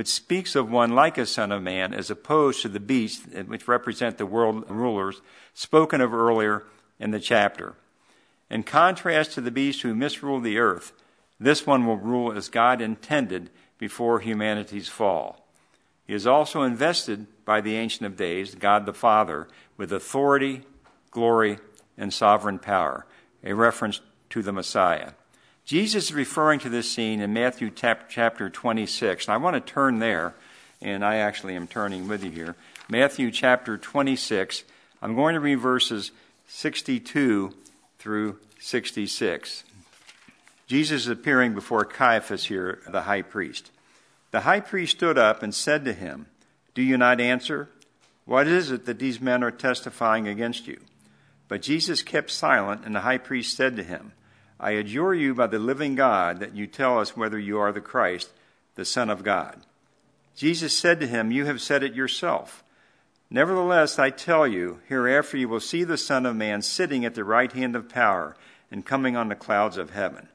but 0.00 0.08
speaks 0.08 0.56
of 0.56 0.70
one 0.70 0.94
like 0.94 1.18
a 1.18 1.26
son 1.26 1.52
of 1.52 1.62
man 1.62 1.92
as 1.92 2.08
opposed 2.08 2.62
to 2.62 2.70
the 2.70 2.80
beasts 2.80 3.26
which 3.46 3.68
represent 3.68 4.16
the 4.16 4.24
world 4.24 4.64
rulers 4.70 5.20
spoken 5.52 6.00
of 6.00 6.14
earlier 6.14 6.64
in 6.98 7.10
the 7.10 7.20
chapter. 7.20 7.74
In 8.48 8.62
contrast 8.62 9.32
to 9.32 9.42
the 9.42 9.50
beast 9.50 9.82
who 9.82 9.94
misruled 9.94 10.42
the 10.42 10.56
earth, 10.56 10.94
this 11.38 11.66
one 11.66 11.84
will 11.84 11.98
rule 11.98 12.32
as 12.32 12.48
God 12.48 12.80
intended 12.80 13.50
before 13.76 14.20
humanity's 14.20 14.88
fall. 14.88 15.46
He 16.06 16.14
is 16.14 16.26
also 16.26 16.62
invested 16.62 17.26
by 17.44 17.60
the 17.60 17.76
Ancient 17.76 18.06
of 18.06 18.16
Days, 18.16 18.54
God 18.54 18.86
the 18.86 18.94
Father, 18.94 19.48
with 19.76 19.92
authority, 19.92 20.62
glory, 21.10 21.58
and 21.98 22.10
sovereign 22.10 22.58
power, 22.58 23.04
a 23.44 23.52
reference 23.52 24.00
to 24.30 24.40
the 24.40 24.50
Messiah. 24.50 25.10
Jesus 25.64 26.04
is 26.04 26.12
referring 26.12 26.58
to 26.60 26.68
this 26.68 26.90
scene 26.90 27.20
in 27.20 27.32
Matthew 27.32 27.70
chapter 27.70 28.50
26. 28.50 29.26
And 29.26 29.34
I 29.34 29.36
want 29.36 29.54
to 29.54 29.72
turn 29.72 29.98
there, 29.98 30.34
and 30.80 31.04
I 31.04 31.16
actually 31.16 31.54
am 31.54 31.66
turning 31.66 32.08
with 32.08 32.24
you 32.24 32.30
here. 32.30 32.56
Matthew 32.88 33.30
chapter 33.30 33.78
26. 33.78 34.64
I'm 35.02 35.14
going 35.14 35.34
to 35.34 35.40
read 35.40 35.60
verses 35.60 36.10
62 36.48 37.54
through 37.98 38.38
66. 38.58 39.64
Jesus 40.66 41.02
is 41.02 41.08
appearing 41.08 41.54
before 41.54 41.84
Caiaphas 41.84 42.44
here, 42.44 42.80
the 42.88 43.02
high 43.02 43.22
priest. 43.22 43.70
The 44.30 44.40
high 44.40 44.60
priest 44.60 44.96
stood 44.96 45.18
up 45.18 45.42
and 45.42 45.54
said 45.54 45.84
to 45.84 45.92
him, 45.92 46.26
Do 46.74 46.82
you 46.82 46.96
not 46.96 47.20
answer? 47.20 47.68
What 48.24 48.46
is 48.46 48.70
it 48.70 48.86
that 48.86 48.98
these 48.98 49.20
men 49.20 49.42
are 49.42 49.50
testifying 49.50 50.28
against 50.28 50.66
you? 50.66 50.80
But 51.48 51.62
Jesus 51.62 52.02
kept 52.02 52.30
silent, 52.30 52.82
and 52.84 52.94
the 52.94 53.00
high 53.00 53.18
priest 53.18 53.56
said 53.56 53.76
to 53.76 53.82
him, 53.82 54.12
I 54.60 54.72
adjure 54.72 55.14
you 55.14 55.34
by 55.34 55.46
the 55.46 55.58
living 55.58 55.94
God 55.94 56.38
that 56.40 56.54
you 56.54 56.66
tell 56.66 57.00
us 57.00 57.16
whether 57.16 57.38
you 57.38 57.58
are 57.58 57.72
the 57.72 57.80
Christ, 57.80 58.30
the 58.74 58.84
Son 58.84 59.08
of 59.08 59.24
God. 59.24 59.62
Jesus 60.36 60.76
said 60.76 61.00
to 61.00 61.06
him, 61.06 61.32
You 61.32 61.46
have 61.46 61.62
said 61.62 61.82
it 61.82 61.94
yourself. 61.94 62.62
Nevertheless, 63.30 63.98
I 63.98 64.10
tell 64.10 64.46
you, 64.46 64.80
hereafter 64.86 65.38
you 65.38 65.48
will 65.48 65.60
see 65.60 65.82
the 65.82 65.96
Son 65.96 66.26
of 66.26 66.36
Man 66.36 66.60
sitting 66.60 67.04
at 67.04 67.14
the 67.14 67.24
right 67.24 67.50
hand 67.50 67.74
of 67.74 67.88
power 67.88 68.36
and 68.70 68.84
coming 68.84 69.16
on 69.16 69.28
the 69.28 69.34
clouds 69.34 69.78
of 69.78 69.90
heaven. 69.90 70.28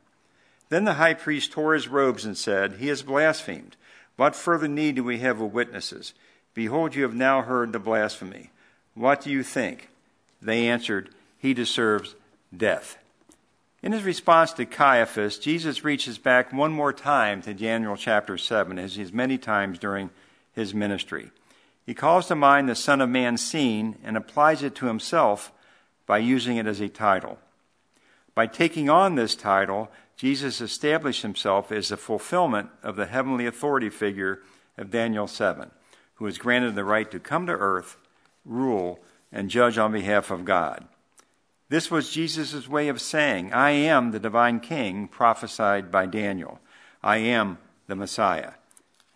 Then 0.69 0.85
the 0.85 0.93
high 0.93 1.13
priest 1.13 1.51
tore 1.51 1.75
his 1.75 1.87
robes 1.87 2.25
and 2.25 2.35
said, 2.35 2.73
He 2.73 2.87
has 2.87 3.03
blasphemed. 3.03 3.75
What 4.15 4.35
further 4.35 4.67
need 4.67 4.95
do 4.95 5.03
we 5.03 5.19
have 5.19 5.39
of 5.39 5.53
witnesses? 5.53 6.13
Behold, 6.55 6.95
you 6.95 7.03
have 7.03 7.13
now 7.13 7.43
heard 7.43 7.73
the 7.73 7.79
blasphemy. 7.79 8.49
What 8.95 9.21
do 9.21 9.29
you 9.29 9.43
think? 9.43 9.89
They 10.41 10.67
answered, 10.67 11.09
He 11.37 11.53
deserves 11.53 12.15
death. 12.55 12.97
In 13.85 13.91
his 13.91 14.03
response 14.03 14.51
to 14.53 14.65
Caiaphas, 14.65 15.37
Jesus 15.37 15.83
reaches 15.83 16.17
back 16.17 16.51
one 16.51 16.71
more 16.71 16.91
time 16.91 17.43
to 17.43 17.53
Daniel 17.53 17.95
chapter 17.95 18.35
7, 18.35 18.79
as 18.79 18.95
he's 18.95 19.13
many 19.13 19.37
times 19.37 19.77
during 19.77 20.09
his 20.53 20.73
ministry. 20.73 21.29
He 21.85 21.93
calls 21.93 22.25
to 22.25 22.35
mind 22.35 22.67
the 22.67 22.73
Son 22.73 22.99
of 22.99 23.11
Man 23.11 23.37
scene 23.37 23.99
and 24.03 24.17
applies 24.17 24.63
it 24.63 24.73
to 24.77 24.87
himself 24.87 25.51
by 26.07 26.17
using 26.17 26.57
it 26.57 26.65
as 26.65 26.79
a 26.79 26.89
title. 26.89 27.37
By 28.33 28.47
taking 28.47 28.89
on 28.89 29.13
this 29.13 29.35
title, 29.35 29.91
Jesus 30.17 30.61
established 30.61 31.21
himself 31.21 31.71
as 31.71 31.89
the 31.89 31.97
fulfillment 31.97 32.71
of 32.81 32.95
the 32.95 33.05
heavenly 33.05 33.45
authority 33.45 33.91
figure 33.91 34.39
of 34.79 34.89
Daniel 34.89 35.27
7, 35.27 35.69
who 36.15 36.25
was 36.25 36.39
granted 36.39 36.73
the 36.73 36.83
right 36.83 37.11
to 37.11 37.19
come 37.19 37.45
to 37.45 37.53
earth, 37.53 37.97
rule, 38.45 38.97
and 39.31 39.51
judge 39.51 39.77
on 39.77 39.91
behalf 39.91 40.31
of 40.31 40.43
God. 40.43 40.87
This 41.75 41.91
was 41.91 42.09
Jesus' 42.09 42.69
way 42.69 42.87
of 42.87 43.01
saying, 43.01 43.51
I 43.51 43.71
am 43.71 44.11
the 44.11 44.19
divine 44.19 44.61
king 44.61 45.09
prophesied 45.09 45.91
by 45.91 46.05
Daniel. 46.05 46.61
I 47.03 47.17
am 47.17 47.57
the 47.87 47.97
Messiah. 47.97 48.53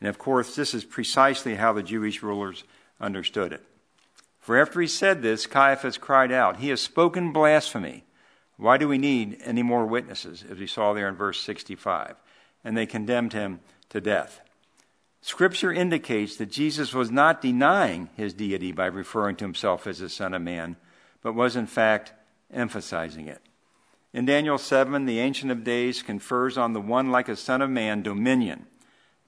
And 0.02 0.10
of 0.10 0.20
course, 0.20 0.58
this 0.58 0.74
is 0.74 0.84
precisely 0.84 1.56
how 1.56 1.72
the 1.72 1.82
Jewish 1.82 2.22
rulers 2.22 2.66
understood 3.00 3.54
it. 3.54 3.64
For 4.42 4.60
after 4.60 4.82
he 4.82 4.88
said 4.88 5.22
this, 5.22 5.48
Caiaphas 5.48 5.98
cried 5.98 6.34
out, 6.34 6.58
He 6.58 6.68
has 6.68 6.82
spoken 6.82 7.32
blasphemy. 7.32 8.04
Why 8.58 8.76
do 8.76 8.90
we 8.90 8.98
need 8.98 9.40
any 9.46 9.64
more 9.64 9.86
witnesses, 9.86 10.44
as 10.44 10.60
we 10.60 10.68
saw 10.68 10.92
there 10.92 11.08
in 11.08 11.16
verse 11.16 11.40
65? 11.40 12.18
And 12.66 12.76
they 12.76 12.86
condemned 12.86 13.32
him 13.32 13.62
to 13.88 14.02
death. 14.02 14.42
Scripture 15.22 15.72
indicates 15.72 16.36
that 16.36 16.52
Jesus 16.52 16.94
was 16.94 17.10
not 17.10 17.42
denying 17.42 18.10
his 18.18 18.34
deity 18.34 18.74
by 18.74 18.88
referring 18.88 19.38
to 19.38 19.46
himself 19.46 19.88
as 19.88 20.00
the 20.00 20.10
Son 20.10 20.34
of 20.34 20.42
Man, 20.42 20.76
but 21.22 21.34
was 21.34 21.56
in 21.56 21.66
fact 21.66 22.12
emphasizing 22.54 23.28
it. 23.28 23.42
In 24.14 24.26
Daniel 24.26 24.58
7, 24.58 25.06
the 25.06 25.20
Ancient 25.20 25.52
of 25.52 25.64
Days 25.64 26.02
confers 26.02 26.58
on 26.58 26.74
the 26.74 26.82
one 26.82 27.12
like 27.12 27.30
a 27.30 27.36
Son 27.36 27.62
of 27.62 27.70
Man 27.70 28.02
dominion, 28.02 28.66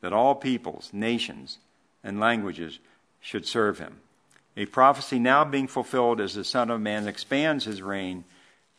that 0.02 0.14
all 0.14 0.34
peoples, 0.34 0.90
nations, 0.92 1.60
and 2.04 2.20
languages 2.20 2.80
should 3.20 3.46
serve 3.46 3.78
him. 3.78 4.00
A 4.58 4.66
prophecy 4.66 5.20
now 5.20 5.46
being 5.46 5.68
fulfilled 5.68 6.20
as 6.20 6.34
the 6.34 6.44
Son 6.44 6.72
of 6.72 6.82
Man 6.82 7.08
expands 7.08 7.66
his 7.66 7.82
reign 7.82 8.24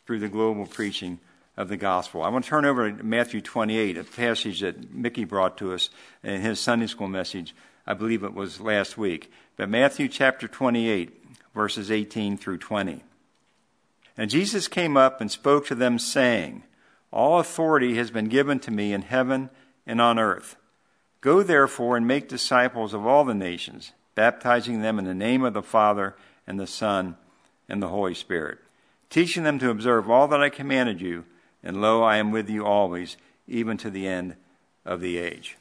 through 0.05 0.19
the 0.19 0.29
global 0.29 0.67
preaching 0.67 1.21
of 1.57 1.69
the 1.69 1.77
gospel. 1.77 2.23
I 2.23 2.29
want 2.29 2.45
to 2.45 2.51
turn 2.51 2.65
over 2.65 2.91
to 2.91 3.05
Matthew 3.05 3.41
28, 3.41 3.97
a 3.97 4.05
passage 4.05 4.61
that 4.61 4.93
Mickey 4.93 5.25
brought 5.25 5.57
to 5.59 5.73
us 5.73 5.91
in 6.23 6.41
his 6.41 6.59
Sunday 6.59 6.87
school 6.89 7.09
message. 7.09 7.55
I 7.87 7.95
believe 7.95 8.25
it 8.25 8.35
was 8.35 8.61
last 8.61 8.99
week. 8.99 9.31
But 9.57 9.69
Matthew 9.69 10.09
chapter 10.09 10.49
28, 10.49 11.25
verses 11.55 11.91
18 11.91 12.37
through 12.37 12.59
20. 12.59 13.03
And 14.17 14.31
Jesus 14.31 14.69
came 14.69 14.97
up 14.97 15.21
and 15.21 15.31
spoke 15.31 15.67
to 15.67 15.75
them, 15.75 15.99
saying, 15.99 16.65
All 17.11 17.39
authority 17.39 17.97
has 17.97 18.11
been 18.11 18.29
given 18.29 18.59
to 18.61 18.71
me 18.71 18.93
in 18.93 19.03
heaven 19.03 19.51
and 19.87 20.01
on 20.01 20.19
earth. 20.19 20.57
Go 21.21 21.43
therefore 21.43 21.97
and 21.97 22.07
make 22.07 22.29
disciples 22.29 22.93
of 22.93 23.07
all 23.07 23.25
the 23.25 23.35
nations, 23.35 23.93
baptizing 24.15 24.83
them 24.83 24.99
in 24.99 25.05
the 25.05 25.15
name 25.15 25.45
of 25.45 25.55
the 25.55 25.63
Father 25.63 26.15
and 26.47 26.59
the 26.59 26.67
Son 26.67 27.17
and 27.69 27.83
the 27.83 27.89
Holy 27.89 28.15
Spirit, 28.15 28.59
teaching 29.09 29.45
them 29.45 29.59
to 29.61 29.71
observe 29.71 30.11
all 30.11 30.29
that 30.29 30.43
I 30.43 30.51
commanded 30.51 31.01
you, 31.01 31.25
and 31.63 31.81
lo, 31.81 32.03
I 32.03 32.17
am 32.17 32.33
with 32.33 32.51
you 32.51 32.67
always, 32.67 33.17
even 33.47 33.77
to 33.79 33.91
the 33.91 34.07
end 34.07 34.37
of 34.85 35.01
the 35.01 35.17
age. 35.17 35.57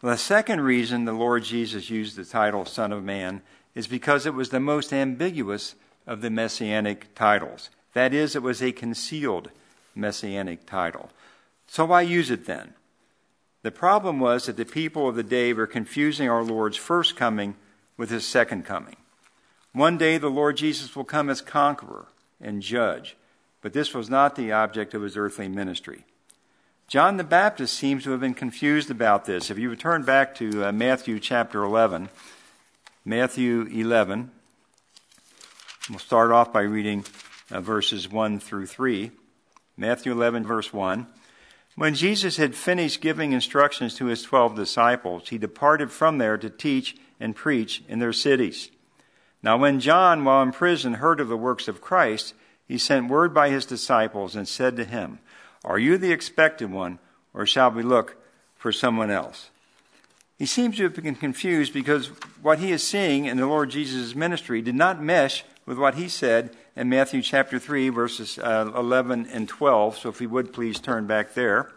The 0.00 0.16
second 0.16 0.60
reason 0.62 1.04
the 1.04 1.12
Lord 1.12 1.44
Jesus 1.44 1.90
used 1.90 2.16
the 2.16 2.24
title 2.24 2.64
Son 2.64 2.92
of 2.92 3.04
Man 3.04 3.42
is 3.74 3.86
because 3.86 4.26
it 4.26 4.34
was 4.34 4.50
the 4.50 4.60
most 4.60 4.92
ambiguous 4.92 5.74
of 6.06 6.20
the 6.20 6.30
messianic 6.30 7.14
titles. 7.14 7.70
That 7.94 8.12
is, 8.12 8.34
it 8.36 8.42
was 8.42 8.62
a 8.62 8.72
concealed 8.72 9.50
messianic 9.94 10.66
title. 10.66 11.10
So 11.66 11.84
why 11.84 12.02
use 12.02 12.30
it 12.30 12.46
then? 12.46 12.74
The 13.62 13.70
problem 13.70 14.20
was 14.20 14.46
that 14.46 14.56
the 14.56 14.66
people 14.66 15.08
of 15.08 15.16
the 15.16 15.22
day 15.22 15.52
were 15.52 15.66
confusing 15.66 16.28
our 16.28 16.42
Lord's 16.42 16.76
first 16.76 17.16
coming 17.16 17.54
with 17.96 18.10
his 18.10 18.26
second 18.26 18.64
coming. 18.64 18.96
One 19.72 19.96
day 19.96 20.18
the 20.18 20.30
Lord 20.30 20.56
Jesus 20.56 20.94
will 20.94 21.04
come 21.04 21.30
as 21.30 21.40
conqueror 21.40 22.06
and 22.40 22.60
judge, 22.60 23.16
but 23.62 23.72
this 23.72 23.94
was 23.94 24.10
not 24.10 24.36
the 24.36 24.52
object 24.52 24.92
of 24.92 25.02
his 25.02 25.16
earthly 25.16 25.48
ministry. 25.48 26.04
John 26.86 27.16
the 27.16 27.24
Baptist 27.24 27.74
seems 27.74 28.04
to 28.04 28.10
have 28.10 28.20
been 28.20 28.34
confused 28.34 28.90
about 28.90 29.24
this. 29.24 29.50
If 29.50 29.58
you 29.58 29.70
return 29.70 30.02
back 30.02 30.34
to 30.36 30.68
uh, 30.68 30.72
Matthew 30.72 31.18
chapter 31.18 31.62
11, 31.64 32.10
Matthew 33.06 33.62
11, 33.62 34.30
We'll 35.90 35.98
start 35.98 36.32
off 36.32 36.50
by 36.50 36.62
reading 36.62 37.04
uh, 37.50 37.60
verses 37.60 38.10
1 38.10 38.40
through 38.40 38.64
3. 38.64 39.10
Matthew 39.76 40.12
11, 40.12 40.46
verse 40.46 40.72
1. 40.72 41.06
When 41.76 41.94
Jesus 41.94 42.38
had 42.38 42.54
finished 42.54 43.02
giving 43.02 43.32
instructions 43.32 43.94
to 43.96 44.06
his 44.06 44.22
twelve 44.22 44.56
disciples, 44.56 45.28
he 45.28 45.36
departed 45.36 45.92
from 45.92 46.16
there 46.16 46.38
to 46.38 46.48
teach 46.48 46.96
and 47.20 47.36
preach 47.36 47.82
in 47.86 47.98
their 47.98 48.14
cities. 48.14 48.70
Now, 49.42 49.58
when 49.58 49.78
John, 49.78 50.24
while 50.24 50.42
in 50.42 50.52
prison, 50.52 50.94
heard 50.94 51.20
of 51.20 51.28
the 51.28 51.36
works 51.36 51.68
of 51.68 51.82
Christ, 51.82 52.32
he 52.66 52.78
sent 52.78 53.10
word 53.10 53.34
by 53.34 53.50
his 53.50 53.66
disciples 53.66 54.34
and 54.34 54.48
said 54.48 54.76
to 54.76 54.86
him, 54.86 55.18
Are 55.66 55.78
you 55.78 55.98
the 55.98 56.12
expected 56.12 56.72
one, 56.72 56.98
or 57.34 57.44
shall 57.44 57.70
we 57.70 57.82
look 57.82 58.16
for 58.56 58.72
someone 58.72 59.10
else? 59.10 59.50
He 60.38 60.46
seems 60.46 60.78
to 60.78 60.84
have 60.84 60.94
been 60.94 61.14
confused 61.14 61.74
because 61.74 62.06
what 62.40 62.58
he 62.58 62.72
is 62.72 62.82
seeing 62.82 63.26
in 63.26 63.36
the 63.36 63.46
Lord 63.46 63.68
Jesus' 63.68 64.14
ministry 64.14 64.62
did 64.62 64.74
not 64.74 65.02
mesh 65.02 65.44
with 65.66 65.78
what 65.78 65.94
he 65.94 66.08
said 66.08 66.54
in 66.76 66.88
Matthew 66.88 67.22
chapter 67.22 67.58
3, 67.58 67.88
verses 67.88 68.38
uh, 68.38 68.70
11 68.74 69.28
and 69.32 69.48
12. 69.48 69.98
So 69.98 70.08
if 70.08 70.20
we 70.20 70.26
would 70.26 70.52
please 70.52 70.78
turn 70.78 71.06
back 71.06 71.34
there. 71.34 71.70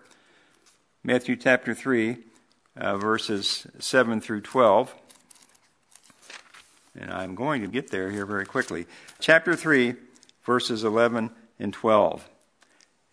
Matthew 1.03 1.35
chapter 1.35 1.73
3, 1.73 2.17
uh, 2.75 2.97
verses 2.97 3.65
7 3.79 4.21
through 4.21 4.41
12. 4.41 4.93
And 6.99 7.11
I'm 7.11 7.35
going 7.35 7.61
to 7.61 7.67
get 7.67 7.91
there 7.91 8.11
here 8.11 8.25
very 8.25 8.45
quickly. 8.45 8.87
Chapter 9.19 9.55
3, 9.55 9.95
verses 10.43 10.83
11 10.83 11.29
and 11.59 11.73
12. 11.73 12.27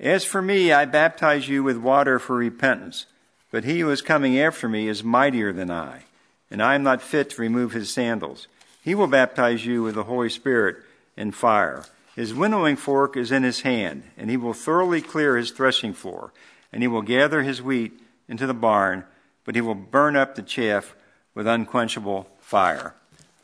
As 0.00 0.24
for 0.24 0.42
me, 0.42 0.72
I 0.72 0.86
baptize 0.86 1.48
you 1.48 1.62
with 1.62 1.76
water 1.76 2.18
for 2.18 2.36
repentance, 2.36 3.06
but 3.50 3.64
he 3.64 3.80
who 3.80 3.90
is 3.90 4.02
coming 4.02 4.38
after 4.38 4.68
me 4.68 4.88
is 4.88 5.04
mightier 5.04 5.52
than 5.52 5.70
I, 5.70 6.04
and 6.50 6.62
I 6.62 6.74
am 6.74 6.82
not 6.82 7.00
fit 7.00 7.30
to 7.30 7.42
remove 7.42 7.72
his 7.72 7.92
sandals. 7.92 8.48
He 8.84 8.94
will 8.94 9.06
baptize 9.06 9.64
you 9.64 9.82
with 9.82 9.94
the 9.94 10.04
Holy 10.04 10.28
Spirit 10.28 10.76
and 11.16 11.34
fire. 11.34 11.84
His 12.14 12.34
winnowing 12.34 12.76
fork 12.76 13.16
is 13.16 13.32
in 13.32 13.42
his 13.42 13.62
hand, 13.62 14.04
and 14.16 14.30
he 14.30 14.36
will 14.36 14.52
thoroughly 14.52 15.00
clear 15.00 15.36
his 15.36 15.50
threshing 15.50 15.94
floor, 15.94 16.32
and 16.70 16.82
he 16.82 16.88
will 16.88 17.02
gather 17.02 17.42
his 17.42 17.62
wheat 17.62 17.98
into 18.28 18.46
the 18.46 18.54
barn, 18.54 19.04
but 19.44 19.54
he 19.54 19.60
will 19.60 19.74
burn 19.74 20.14
up 20.14 20.34
the 20.34 20.42
chaff 20.42 20.94
with 21.34 21.46
unquenchable 21.46 22.28
fire. 22.38 22.94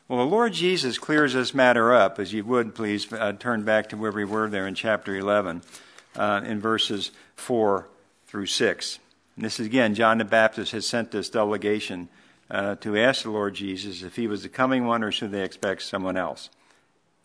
Well, 0.07 0.19
the 0.19 0.31
Lord 0.31 0.53
Jesus 0.53 0.99
clears 0.99 1.33
this 1.33 1.53
matter 1.55 1.91
up, 1.91 2.19
as 2.19 2.33
you 2.33 2.45
would 2.45 2.75
please 2.75 3.11
uh, 3.11 3.33
turn 3.33 3.63
back 3.63 3.89
to 3.89 3.97
where 3.97 4.11
we 4.11 4.25
were 4.25 4.47
there 4.47 4.67
in 4.67 4.75
chapter 4.75 5.15
11. 5.15 5.63
uh, 6.15 6.41
in 6.45 6.59
verses 6.59 7.11
4 7.35 7.87
through 8.27 8.45
6. 8.45 8.99
And 9.35 9.45
this 9.45 9.59
is 9.59 9.65
again, 9.65 9.95
John 9.95 10.17
the 10.17 10.25
Baptist 10.25 10.71
has 10.73 10.85
sent 10.85 11.11
this 11.11 11.29
delegation 11.29 12.09
uh, 12.51 12.75
to 12.75 12.97
ask 12.97 13.23
the 13.23 13.31
Lord 13.31 13.55
Jesus 13.55 14.03
if 14.03 14.17
he 14.17 14.27
was 14.27 14.43
the 14.43 14.49
coming 14.49 14.85
one 14.85 15.03
or 15.03 15.11
should 15.11 15.31
they 15.31 15.43
expect 15.43 15.81
someone 15.83 16.17
else. 16.17 16.49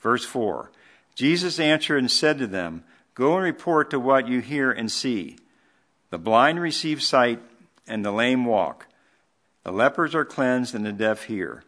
Verse 0.00 0.25
4 0.25 0.71
Jesus 1.14 1.59
answered 1.59 1.99
and 1.99 2.11
said 2.11 2.38
to 2.38 2.47
them, 2.47 2.85
Go 3.14 3.35
and 3.35 3.42
report 3.42 3.90
to 3.90 3.99
what 3.99 4.28
you 4.28 4.40
hear 4.40 4.71
and 4.71 4.92
see. 4.92 5.38
The 6.11 6.18
blind 6.18 6.61
receive 6.61 7.02
sight, 7.02 7.40
and 7.87 8.04
the 8.04 8.12
lame 8.12 8.45
walk. 8.45 8.87
The 9.64 9.73
lepers 9.73 10.14
are 10.14 10.25
cleansed, 10.25 10.75
and 10.75 10.85
the 10.85 10.92
deaf 10.92 11.25
hear. 11.25 11.64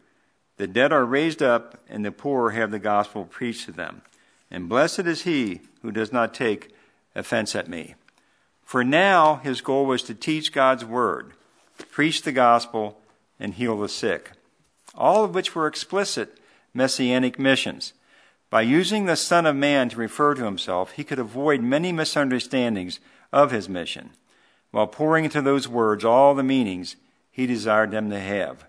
The 0.59 0.67
dead 0.67 0.93
are 0.93 1.05
raised 1.05 1.43
up, 1.43 1.83
and 1.89 2.05
the 2.05 2.13
poor 2.13 2.51
have 2.51 2.71
the 2.71 2.79
gospel 2.79 3.25
preached 3.25 3.65
to 3.65 3.73
them. 3.73 4.03
And 4.51 4.69
blessed 4.69 5.01
is 5.01 5.23
he 5.23 5.63
who 5.83 5.91
does 5.91 6.13
not 6.13 6.35
take 6.35 6.75
offense 7.15 7.57
at 7.57 7.69
me. 7.69 7.95
For 8.63 8.85
now, 8.85 9.37
his 9.37 9.63
goal 9.63 9.87
was 9.87 10.03
to 10.03 10.15
teach 10.15 10.53
God's 10.53 10.85
word, 10.85 11.33
preach 11.91 12.23
the 12.23 12.33
gospel, 12.33 13.01
and 13.39 13.55
heal 13.55 13.79
the 13.79 13.89
sick, 13.89 14.33
all 14.95 15.25
of 15.25 15.35
which 15.35 15.55
were 15.55 15.67
explicit 15.67 16.39
messianic 16.75 17.39
missions. 17.39 17.93
By 18.51 18.63
using 18.63 19.05
the 19.05 19.17
Son 19.17 19.45
of 19.47 19.57
Man 19.57 19.91
to 19.91 19.97
refer 19.97 20.35
to 20.35 20.45
himself, 20.45 20.93
he 20.93 21.05
could 21.05 21.19
avoid 21.19 21.61
many 21.61 21.93
misunderstandings 21.93 22.99
of 23.33 23.51
his 23.51 23.69
mission, 23.69 24.11
while 24.71 24.87
pouring 24.87 25.25
into 25.25 25.43
those 25.43 25.69
words 25.69 26.05
all 26.05 26.35
the 26.35 26.43
meanings 26.43 26.97
he 27.31 27.47
desired 27.47 27.91
them 27.91 28.11
to 28.11 28.19
have. 28.19 28.65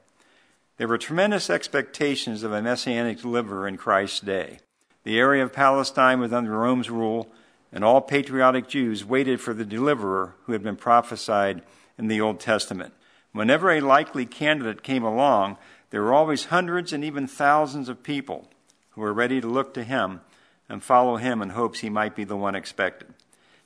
There 0.78 0.88
were 0.88 0.98
tremendous 0.98 1.50
expectations 1.50 2.44
of 2.44 2.54
a 2.54 2.62
messianic 2.62 3.22
deliverer 3.22 3.68
in 3.68 3.78
Christ's 3.78 4.20
day. 4.20 4.60
The 5.04 5.18
area 5.18 5.44
of 5.44 5.54
Palestine 5.54 6.20
was 6.20 6.34
under 6.34 6.52
Rome's 6.52 6.90
rule, 6.90 7.30
and 7.72 7.84
all 7.84 8.02
patriotic 8.02 8.68
Jews 8.68 9.06
waited 9.06 9.40
for 9.40 9.54
the 9.54 9.66
deliverer 9.66 10.36
who 10.44 10.54
had 10.54 10.64
been 10.64 10.76
prophesied 10.76 11.62
in 11.98 12.08
the 12.08 12.22
Old 12.22 12.40
Testament. 12.40 12.94
Whenever 13.32 13.72
a 13.72 13.82
likely 13.82 14.26
candidate 14.26 14.84
came 14.84 15.04
along, 15.04 15.58
there 15.92 16.02
were 16.02 16.14
always 16.14 16.46
hundreds 16.46 16.94
and 16.94 17.04
even 17.04 17.28
thousands 17.28 17.90
of 17.90 18.04
people 18.04 18.50
who 18.92 19.02
were 19.02 19.14
ready 19.14 19.40
to 19.42 19.48
look 19.48 19.74
to 19.74 19.84
him 19.84 20.22
and 20.68 20.84
follow 20.84 21.18
him 21.18 21.42
in 21.42 21.50
hopes 21.50 21.80
he 21.80 21.90
might 21.90 22.16
be 22.16 22.24
the 22.24 22.38
one 22.38 22.56
expected. 22.56 23.14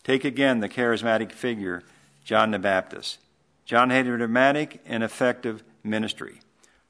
Take 0.03 0.25
again 0.25 0.59
the 0.59 0.69
charismatic 0.69 1.31
figure, 1.31 1.83
John 2.23 2.51
the 2.51 2.59
Baptist. 2.59 3.19
John 3.65 3.89
had 3.89 4.07
a 4.07 4.17
dramatic 4.17 4.81
and 4.85 5.03
effective 5.03 5.63
ministry. 5.83 6.41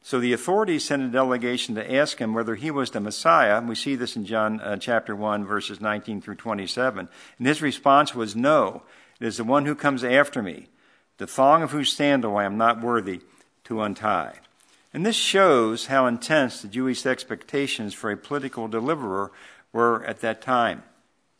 So 0.01 0.19
the 0.19 0.33
authorities 0.33 0.83
sent 0.83 1.01
a 1.01 1.07
delegation 1.07 1.75
to 1.75 1.95
ask 1.95 2.17
him 2.19 2.33
whether 2.33 2.55
he 2.55 2.71
was 2.71 2.91
the 2.91 2.99
Messiah. 2.99 3.61
We 3.61 3.75
see 3.75 3.95
this 3.95 4.17
in 4.17 4.25
John 4.25 4.59
uh, 4.59 4.75
chapter 4.77 5.15
1, 5.15 5.45
verses 5.45 5.79
19 5.79 6.21
through 6.21 6.35
27. 6.35 7.07
And 7.37 7.47
his 7.47 7.61
response 7.61 8.13
was, 8.13 8.35
No, 8.35 8.83
it 9.21 9.27
is 9.27 9.37
the 9.37 9.45
one 9.45 9.65
who 9.65 9.75
comes 9.75 10.03
after 10.03 10.43
me, 10.43 10.67
the 11.17 11.27
thong 11.27 11.63
of 11.63 11.72
whose 11.72 11.93
sandal 11.93 12.38
I 12.38 12.46
am 12.46 12.58
not 12.58 12.82
worthy 12.82 13.22
to 13.65 13.82
untie. 13.82 14.39
And 14.93 15.05
this 15.05 15.15
shows 15.15 15.88
how 15.88 16.05
intense 16.05 16.62
the 16.62 16.67
Jewish 16.67 17.05
expectations 17.05 17.93
for 17.93 18.12
a 18.12 18.17
political 18.17 18.67
deliverer 18.67 19.32
were 19.72 20.03
at 20.05 20.22
that 20.22 20.41
time. 20.41 20.84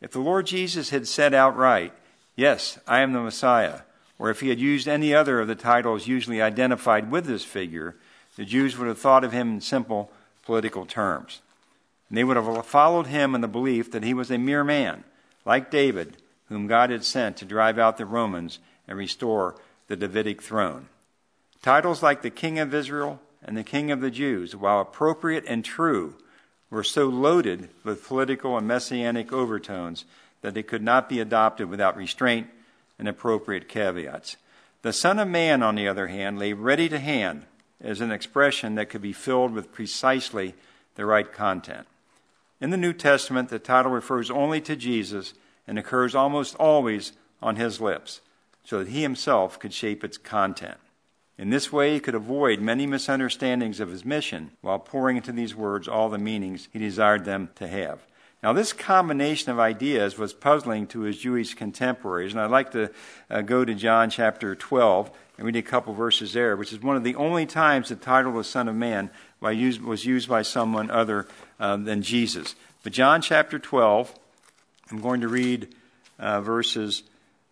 If 0.00 0.10
the 0.10 0.20
Lord 0.20 0.46
Jesus 0.46 0.90
had 0.90 1.06
said 1.06 1.32
outright, 1.32 1.92
Yes, 2.36 2.78
I 2.86 3.00
am 3.00 3.12
the 3.12 3.20
Messiah, 3.20 3.80
or 4.18 4.28
if 4.28 4.40
he 4.40 4.48
had 4.48 4.58
used 4.58 4.88
any 4.88 5.14
other 5.14 5.40
of 5.40 5.46
the 5.46 5.54
titles 5.54 6.08
usually 6.08 6.42
identified 6.42 7.10
with 7.10 7.26
this 7.26 7.44
figure, 7.44 7.94
the 8.36 8.44
Jews 8.44 8.76
would 8.76 8.88
have 8.88 8.98
thought 8.98 9.22
of 9.22 9.32
him 9.32 9.54
in 9.54 9.60
simple 9.60 10.10
political 10.44 10.84
terms. 10.84 11.40
And 12.08 12.18
they 12.18 12.24
would 12.24 12.36
have 12.36 12.66
followed 12.66 13.06
him 13.06 13.34
in 13.34 13.40
the 13.40 13.48
belief 13.48 13.92
that 13.92 14.02
he 14.02 14.14
was 14.14 14.30
a 14.30 14.38
mere 14.38 14.64
man, 14.64 15.04
like 15.44 15.70
David, 15.70 16.16
whom 16.48 16.66
God 16.66 16.90
had 16.90 17.04
sent 17.04 17.36
to 17.38 17.44
drive 17.44 17.78
out 17.78 17.96
the 17.96 18.06
Romans 18.06 18.58
and 18.86 18.98
restore 18.98 19.56
the 19.88 19.96
Davidic 19.96 20.42
throne. 20.42 20.88
Titles 21.62 22.02
like 22.02 22.22
the 22.22 22.30
King 22.30 22.58
of 22.58 22.74
Israel 22.74 23.20
and 23.42 23.56
the 23.56 23.64
King 23.64 23.90
of 23.90 24.00
the 24.00 24.10
Jews, 24.10 24.54
while 24.56 24.80
appropriate 24.80 25.44
and 25.46 25.64
true, 25.64 26.16
were 26.70 26.84
so 26.84 27.06
loaded 27.06 27.68
with 27.84 28.06
political 28.06 28.56
and 28.58 28.66
messianic 28.66 29.32
overtones 29.32 30.04
that 30.40 30.54
they 30.54 30.62
could 30.62 30.82
not 30.82 31.08
be 31.08 31.20
adopted 31.20 31.68
without 31.68 31.96
restraint 31.96 32.48
and 32.98 33.08
appropriate 33.08 33.68
caveats. 33.68 34.36
The 34.82 34.92
Son 34.92 35.18
of 35.18 35.28
Man, 35.28 35.62
on 35.62 35.74
the 35.74 35.88
other 35.88 36.08
hand, 36.08 36.38
lay 36.38 36.52
ready 36.52 36.88
to 36.88 36.98
hand 36.98 37.44
as 37.80 38.00
an 38.00 38.10
expression 38.10 38.74
that 38.74 38.90
could 38.90 39.02
be 39.02 39.12
filled 39.12 39.52
with 39.52 39.72
precisely 39.72 40.54
the 40.96 41.06
right 41.06 41.32
content. 41.32 41.86
In 42.60 42.70
the 42.70 42.76
New 42.76 42.92
Testament, 42.92 43.48
the 43.48 43.58
title 43.58 43.90
refers 43.90 44.30
only 44.30 44.60
to 44.62 44.76
Jesus 44.76 45.34
and 45.66 45.78
occurs 45.78 46.14
almost 46.14 46.54
always 46.56 47.12
on 47.42 47.56
his 47.56 47.80
lips, 47.80 48.20
so 48.64 48.78
that 48.78 48.88
he 48.88 49.02
himself 49.02 49.58
could 49.58 49.72
shape 49.72 50.02
its 50.02 50.18
content. 50.18 50.78
In 51.36 51.50
this 51.50 51.72
way, 51.72 51.94
he 51.94 52.00
could 52.00 52.14
avoid 52.14 52.60
many 52.60 52.86
misunderstandings 52.86 53.80
of 53.80 53.90
his 53.90 54.04
mission 54.04 54.52
while 54.60 54.78
pouring 54.78 55.16
into 55.16 55.32
these 55.32 55.54
words 55.54 55.88
all 55.88 56.08
the 56.08 56.18
meanings 56.18 56.68
he 56.72 56.78
desired 56.78 57.24
them 57.24 57.50
to 57.56 57.66
have. 57.66 58.00
Now, 58.42 58.52
this 58.52 58.72
combination 58.74 59.50
of 59.50 59.58
ideas 59.58 60.18
was 60.18 60.34
puzzling 60.34 60.86
to 60.88 61.00
his 61.00 61.18
Jewish 61.18 61.54
contemporaries, 61.54 62.32
and 62.32 62.40
I'd 62.40 62.50
like 62.50 62.72
to 62.72 62.90
uh, 63.30 63.40
go 63.40 63.64
to 63.64 63.74
John 63.74 64.10
chapter 64.10 64.54
12 64.54 65.10
and 65.38 65.46
read 65.46 65.56
a 65.56 65.62
couple 65.62 65.94
verses 65.94 66.34
there, 66.34 66.54
which 66.54 66.72
is 66.72 66.80
one 66.80 66.96
of 66.96 67.04
the 67.04 67.16
only 67.16 67.46
times 67.46 67.88
the 67.88 67.96
title 67.96 68.38
of 68.38 68.46
Son 68.46 68.68
of 68.68 68.76
Man 68.76 69.10
was 69.42 70.04
used 70.04 70.28
by 70.28 70.42
someone 70.42 70.90
other 70.90 71.26
uh, 71.58 71.78
than 71.78 72.02
Jesus. 72.02 72.54
But 72.82 72.92
John 72.92 73.22
chapter 73.22 73.58
12, 73.58 74.14
I'm 74.90 75.00
going 75.00 75.22
to 75.22 75.28
read 75.28 75.74
uh, 76.18 76.42
verses 76.42 77.02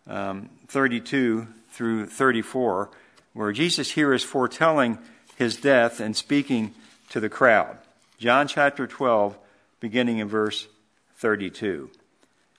um, 0.07 0.49
32 0.67 1.47
through 1.71 2.07
34 2.07 2.89
where 3.33 3.51
Jesus 3.51 3.91
here 3.91 4.13
is 4.13 4.23
foretelling 4.23 4.99
his 5.35 5.55
death 5.55 5.99
and 5.99 6.15
speaking 6.15 6.73
to 7.09 7.19
the 7.19 7.29
crowd. 7.29 7.77
John 8.17 8.47
chapter 8.47 8.87
12, 8.87 9.37
beginning 9.79 10.19
in 10.19 10.27
verse 10.27 10.67
32. 11.17 11.89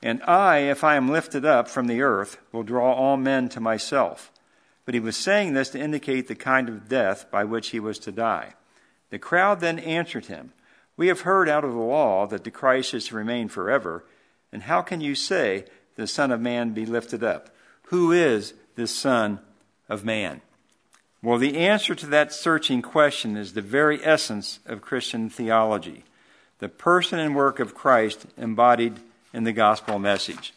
And 0.03 0.23
I, 0.25 0.59
if 0.59 0.85
I 0.85 0.97
am 0.97 1.09
lifted 1.09 1.45
up 1.45 1.69
from 1.69 1.87
the 1.87 2.03
earth, 2.03 2.39
will 2.53 2.63
draw 2.63 2.93
all 2.93 3.17
men 3.17 3.49
to 3.51 3.61
myself. 3.61 4.31
But 4.85 4.95
he 4.95 5.01
was 5.01 5.17
saying 5.17 5.55
this 5.55 5.71
to 5.71 5.81
indicate 5.81 6.29
the 6.29 6.35
kind 6.35 6.69
of 6.69 6.89
death 6.89 7.31
by 7.31 7.45
which 7.45 7.71
he 7.71 7.81
was 7.81 7.99
to 8.01 8.13
die. 8.13 8.55
The 9.11 9.19
crowd 9.19 9.61
then 9.61 9.79
answered 9.79 10.27
him, 10.27 10.53
We 10.97 11.07
have 11.07 11.23
heard 11.23 11.49
out 11.49 11.65
of 11.65 11.73
the 11.73 11.79
law 11.79 12.27
that 12.27 12.45
the 12.45 12.51
Christ 12.51 12.93
is 12.93 13.07
to 13.07 13.17
remain 13.17 13.49
forever. 13.49 14.05
And 14.53 14.65
how 14.65 14.83
can 14.83 15.01
you 15.01 15.15
say, 15.15 15.65
The 15.97 16.07
Son 16.07 16.31
of 16.31 16.41
Man 16.41 16.71
be 16.71 16.87
lifted 16.87 17.23
up? 17.23 17.51
Who 17.85 18.13
is 18.13 18.55
this 18.77 18.95
Son 18.95 19.41
of 19.89 20.05
Man? 20.05 20.41
Well, 21.23 21.39
the 21.39 21.57
answer 21.57 21.95
to 21.95 22.07
that 22.07 22.33
searching 22.33 22.83
question 22.83 23.37
is 23.37 23.53
the 23.53 23.63
very 23.63 24.05
essence 24.05 24.61
of 24.67 24.83
Christian 24.83 25.31
theology 25.31 26.05
the 26.61 26.69
person 26.69 27.19
and 27.19 27.35
work 27.35 27.61
of 27.61 27.75
Christ 27.75 28.27
embodied 28.39 28.99
in 29.33 29.45
the 29.45 29.53
gospel 29.53 29.99
message. 29.99 30.55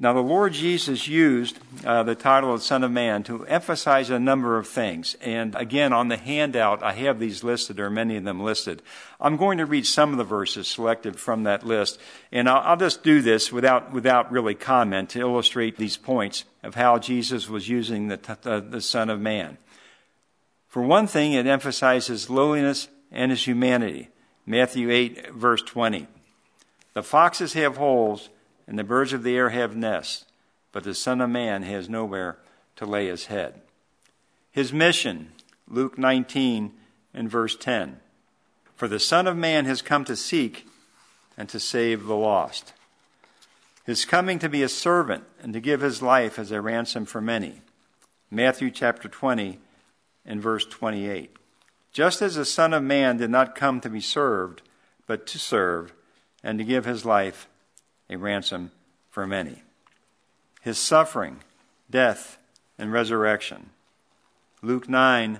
Now, 0.00 0.12
the 0.12 0.20
Lord 0.20 0.52
Jesus 0.52 1.08
used 1.08 1.58
uh, 1.84 2.04
the 2.04 2.14
title 2.14 2.54
of 2.54 2.62
Son 2.62 2.84
of 2.84 2.92
Man 2.92 3.24
to 3.24 3.44
emphasize 3.46 4.10
a 4.10 4.20
number 4.20 4.56
of 4.56 4.68
things. 4.68 5.16
And 5.20 5.56
again, 5.56 5.92
on 5.92 6.06
the 6.06 6.16
handout, 6.16 6.84
I 6.84 6.92
have 6.92 7.18
these 7.18 7.42
listed, 7.42 7.80
or 7.80 7.90
many 7.90 8.16
of 8.16 8.22
them 8.22 8.40
listed. 8.40 8.80
I'm 9.20 9.36
going 9.36 9.58
to 9.58 9.66
read 9.66 9.86
some 9.86 10.12
of 10.12 10.18
the 10.18 10.22
verses 10.22 10.68
selected 10.68 11.18
from 11.18 11.42
that 11.42 11.66
list. 11.66 11.98
And 12.30 12.48
I'll, 12.48 12.62
I'll 12.62 12.76
just 12.76 13.02
do 13.02 13.20
this 13.20 13.50
without, 13.50 13.92
without 13.92 14.30
really 14.30 14.54
comment 14.54 15.10
to 15.10 15.20
illustrate 15.20 15.76
these 15.76 15.96
points 15.96 16.44
of 16.62 16.76
how 16.76 17.00
Jesus 17.00 17.48
was 17.48 17.68
using 17.68 18.06
the, 18.06 18.38
the, 18.42 18.60
the 18.60 18.80
Son 18.80 19.10
of 19.10 19.18
Man. 19.18 19.58
For 20.68 20.80
one 20.80 21.08
thing, 21.08 21.32
it 21.32 21.48
emphasizes 21.48 22.30
lowliness 22.30 22.86
and 23.10 23.32
his 23.32 23.44
humanity. 23.44 24.10
Matthew 24.46 24.92
8, 24.92 25.32
verse 25.32 25.62
20. 25.62 26.06
The 26.94 27.02
foxes 27.02 27.54
have 27.54 27.78
holes 27.78 28.28
and 28.68 28.78
the 28.78 28.84
birds 28.84 29.14
of 29.14 29.22
the 29.22 29.34
air 29.34 29.48
have 29.48 29.74
nests, 29.74 30.26
but 30.72 30.84
the 30.84 30.94
Son 30.94 31.22
of 31.22 31.30
Man 31.30 31.62
has 31.62 31.88
nowhere 31.88 32.36
to 32.76 32.84
lay 32.84 33.06
his 33.06 33.26
head. 33.26 33.62
His 34.50 34.74
mission, 34.74 35.32
Luke 35.66 35.96
19 35.96 36.72
and 37.14 37.30
verse 37.30 37.56
10. 37.56 37.98
For 38.76 38.86
the 38.86 39.00
Son 39.00 39.26
of 39.26 39.38
Man 39.38 39.64
has 39.64 39.80
come 39.80 40.04
to 40.04 40.14
seek 40.14 40.68
and 41.36 41.48
to 41.48 41.58
save 41.58 42.04
the 42.04 42.14
lost. 42.14 42.74
His 43.86 44.04
coming 44.04 44.38
to 44.40 44.50
be 44.50 44.62
a 44.62 44.68
servant 44.68 45.24
and 45.42 45.54
to 45.54 45.60
give 45.60 45.80
his 45.80 46.02
life 46.02 46.38
as 46.38 46.52
a 46.52 46.60
ransom 46.60 47.06
for 47.06 47.22
many. 47.22 47.62
Matthew 48.30 48.70
chapter 48.70 49.08
20 49.08 49.58
and 50.26 50.42
verse 50.42 50.66
28. 50.66 51.34
Just 51.90 52.20
as 52.20 52.34
the 52.34 52.44
Son 52.44 52.74
of 52.74 52.82
Man 52.82 53.16
did 53.16 53.30
not 53.30 53.54
come 53.54 53.80
to 53.80 53.88
be 53.88 54.02
served, 54.02 54.60
but 55.06 55.26
to 55.28 55.38
serve 55.38 55.94
and 56.44 56.58
to 56.58 56.64
give 56.64 56.84
his 56.84 57.06
life 57.06 57.48
a 58.10 58.16
ransom 58.16 58.70
for 59.10 59.26
many. 59.26 59.62
His 60.60 60.78
suffering, 60.78 61.40
death, 61.90 62.38
and 62.78 62.92
resurrection. 62.92 63.70
Luke 64.62 64.88
9, 64.88 65.38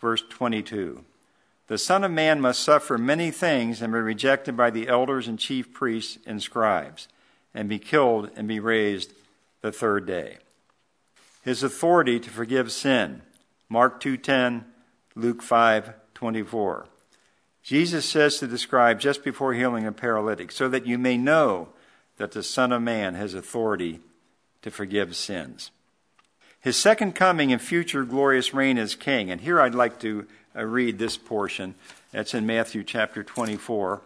verse 0.00 0.22
22. 0.28 1.04
The 1.66 1.78
Son 1.78 2.02
of 2.02 2.10
Man 2.10 2.40
must 2.40 2.60
suffer 2.60 2.98
many 2.98 3.30
things 3.30 3.80
and 3.80 3.92
be 3.92 3.98
rejected 4.00 4.56
by 4.56 4.70
the 4.70 4.88
elders 4.88 5.28
and 5.28 5.38
chief 5.38 5.72
priests 5.72 6.18
and 6.26 6.42
scribes, 6.42 7.06
and 7.54 7.68
be 7.68 7.78
killed 7.78 8.30
and 8.34 8.48
be 8.48 8.58
raised 8.58 9.12
the 9.60 9.72
third 9.72 10.06
day. 10.06 10.38
His 11.42 11.62
authority 11.62 12.18
to 12.20 12.30
forgive 12.30 12.72
sin. 12.72 13.22
Mark 13.68 14.00
2:10, 14.00 14.64
Luke 15.14 15.42
5:24. 15.42 16.86
Jesus 17.62 18.04
says 18.04 18.38
to 18.38 18.46
the 18.46 18.58
scribe 18.58 18.98
just 18.98 19.22
before 19.22 19.54
healing 19.54 19.86
a 19.86 19.92
paralytic, 19.92 20.50
so 20.50 20.68
that 20.68 20.86
you 20.86 20.98
may 20.98 21.16
know 21.16 21.68
that 22.20 22.32
the 22.32 22.42
Son 22.42 22.70
of 22.70 22.82
Man 22.82 23.14
has 23.14 23.32
authority 23.32 23.98
to 24.60 24.70
forgive 24.70 25.16
sins. 25.16 25.70
His 26.60 26.76
second 26.76 27.14
coming 27.14 27.50
and 27.50 27.62
future 27.62 28.04
glorious 28.04 28.52
reign 28.52 28.76
as 28.76 28.94
king. 28.94 29.30
And 29.30 29.40
here 29.40 29.58
I'd 29.58 29.74
like 29.74 29.98
to 30.00 30.26
uh, 30.54 30.66
read 30.66 30.98
this 30.98 31.16
portion. 31.16 31.74
That's 32.12 32.34
in 32.34 32.44
Matthew 32.44 32.84
chapter 32.84 33.24
24. 33.24 34.02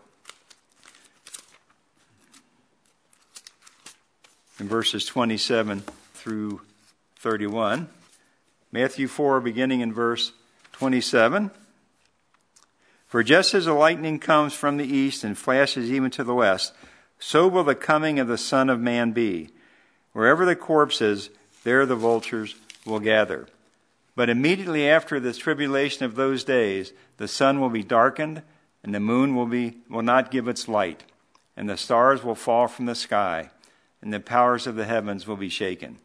In 4.61 4.69
verses 4.69 5.05
27 5.07 5.83
through 6.15 6.61
31. 7.19 7.89
Matthew 8.71 9.09
4, 9.09 9.41
beginning 9.41 9.81
in 9.81 9.93
verse 9.93 10.31
27. 10.71 11.51
For 13.09 13.25
just 13.25 13.55
as 13.55 13.65
the 13.65 13.73
lightning 13.73 14.21
comes 14.21 14.55
from 14.55 14.77
the 14.77 14.87
east 14.87 15.25
and 15.25 15.37
flashes 15.37 15.91
even 15.91 16.13
to 16.13 16.23
the 16.23 16.35
west, 16.35 16.75
so 17.27 17.49
will 17.49 17.65
the 17.65 17.75
coming 17.75 18.19
of 18.19 18.29
the 18.29 18.37
Son 18.37 18.69
of 18.69 18.79
Man 18.79 19.13
be. 19.13 19.49
Wherever 20.13 20.45
the 20.45 20.55
corpse 20.55 21.01
is, 21.01 21.31
there 21.63 21.87
the 21.87 21.97
vultures 21.97 22.55
will 22.85 23.01
gather. 23.01 23.47
But 24.15 24.29
immediately 24.29 24.87
after 24.87 25.19
the 25.19 25.33
tribulation 25.33 26.05
of 26.05 26.17
those 26.17 26.45
days, 26.45 26.93
the 27.17 27.27
sun 27.27 27.61
will 27.61 27.71
be 27.71 27.83
darkened, 27.83 28.43
and 28.83 28.95
the 28.95 29.01
moon 29.01 29.35
will, 29.35 29.47
be, 29.47 29.79
will 29.89 30.03
not 30.03 30.31
give 30.31 30.49
its 30.49 30.69
light, 30.69 31.03
and 31.57 31.67
the 31.67 31.79
stars 31.79 32.23
will 32.23 32.35
fall 32.35 32.69
from 32.69 32.85
the 32.85 32.95
sky, 32.95 33.49
and 34.03 34.13
the 34.13 34.21
powers 34.21 34.67
of 34.67 34.77
the 34.77 34.85
heavens 34.85 35.27
will 35.27 35.39
be 35.39 35.49
shaken. 35.49 35.97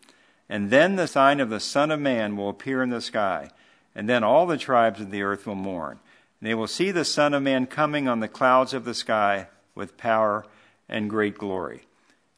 And 0.47 0.69
then 0.69 0.95
the 0.95 1.05
sign 1.05 1.41
of 1.41 1.49
the 1.49 1.59
Son 1.59 1.91
of 1.91 1.99
Man 1.99 2.37
will 2.37 2.47
appear 2.47 2.81
in 2.81 2.91
the 2.91 3.01
sky, 3.01 3.49
and 3.93 4.07
then 4.07 4.23
all 4.23 4.47
the 4.47 4.57
tribes 4.57 5.01
of 5.01 5.11
the 5.11 5.23
earth 5.23 5.45
will 5.45 5.55
mourn. 5.55 5.99
And 6.39 6.49
they 6.49 6.55
will 6.55 6.65
see 6.65 6.91
the 6.91 7.03
Son 7.03 7.33
of 7.33 7.43
Man 7.43 7.67
coming 7.67 8.07
on 8.07 8.21
the 8.21 8.29
clouds 8.29 8.73
of 8.73 8.85
the 8.85 8.93
sky 8.93 9.47
with 9.75 9.97
power 9.97 10.45
and 10.89 11.09
great 11.09 11.37
glory. 11.37 11.83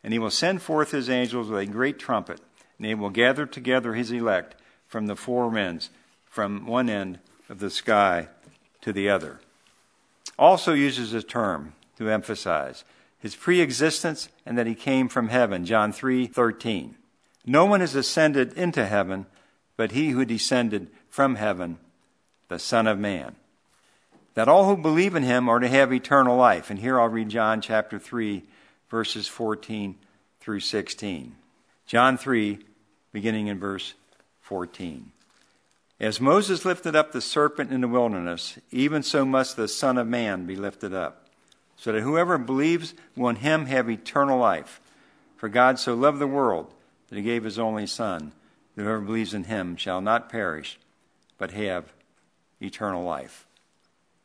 And 0.03 0.13
he 0.13 0.19
will 0.19 0.31
send 0.31 0.61
forth 0.61 0.91
his 0.91 1.09
angels 1.09 1.49
with 1.49 1.59
a 1.59 1.65
great 1.65 1.99
trumpet, 1.99 2.39
and 2.77 2.87
they 2.87 2.95
will 2.95 3.09
gather 3.09 3.45
together 3.45 3.93
his 3.93 4.11
elect 4.11 4.55
from 4.87 5.07
the 5.07 5.15
four 5.15 5.49
winds, 5.49 5.89
from 6.25 6.65
one 6.65 6.89
end 6.89 7.19
of 7.49 7.59
the 7.59 7.69
sky 7.69 8.27
to 8.81 8.91
the 8.91 9.09
other. 9.09 9.39
Also 10.37 10.73
uses 10.73 11.13
a 11.13 11.21
term 11.21 11.73
to 11.97 12.09
emphasize 12.09 12.83
his 13.19 13.35
pre-existence 13.35 14.29
and 14.45 14.57
that 14.57 14.67
he 14.67 14.75
came 14.75 15.07
from 15.07 15.29
heaven, 15.29 15.65
John 15.65 15.93
3:13. 15.93 16.95
No 17.45 17.65
one 17.65 17.79
has 17.79 17.95
ascended 17.95 18.53
into 18.53 18.85
heaven 18.85 19.27
but 19.81 19.93
he 19.93 20.11
who 20.11 20.23
descended 20.25 20.91
from 21.09 21.37
heaven, 21.37 21.79
the 22.49 22.59
Son 22.59 22.85
of 22.85 22.99
Man 22.99 23.35
that 24.33 24.47
all 24.47 24.67
who 24.67 24.81
believe 24.81 25.15
in 25.15 25.23
him 25.23 25.49
are 25.49 25.59
to 25.59 25.67
have 25.67 25.91
eternal 25.91 26.37
life. 26.37 26.69
And 26.69 26.79
here 26.79 26.99
I'll 26.99 27.09
read 27.09 27.29
John 27.29 27.61
chapter 27.61 27.99
3, 27.99 28.43
verses 28.89 29.27
14 29.27 29.95
through 30.39 30.61
16. 30.61 31.35
John 31.85 32.17
3, 32.17 32.59
beginning 33.11 33.47
in 33.47 33.59
verse 33.59 33.93
14. 34.41 35.11
As 35.99 36.19
Moses 36.19 36.65
lifted 36.65 36.95
up 36.95 37.11
the 37.11 37.21
serpent 37.21 37.71
in 37.71 37.81
the 37.81 37.87
wilderness, 37.87 38.57
even 38.71 39.03
so 39.03 39.23
must 39.23 39.55
the 39.55 39.67
Son 39.67 39.97
of 39.97 40.07
Man 40.07 40.45
be 40.45 40.55
lifted 40.55 40.93
up, 40.93 41.27
so 41.75 41.91
that 41.91 42.01
whoever 42.01 42.37
believes 42.37 42.93
will 43.15 43.29
in 43.29 43.35
him 43.37 43.65
have 43.67 43.89
eternal 43.89 44.39
life. 44.39 44.81
For 45.35 45.49
God 45.49 45.77
so 45.77 45.93
loved 45.93 46.19
the 46.19 46.27
world 46.27 46.73
that 47.09 47.17
he 47.17 47.21
gave 47.21 47.43
his 47.43 47.59
only 47.59 47.85
Son, 47.85 48.31
that 48.75 48.83
whoever 48.83 49.01
believes 49.01 49.33
in 49.33 49.43
him 49.43 49.75
shall 49.75 50.01
not 50.01 50.29
perish, 50.29 50.79
but 51.37 51.51
have 51.51 51.93
eternal 52.59 53.03
life. 53.03 53.45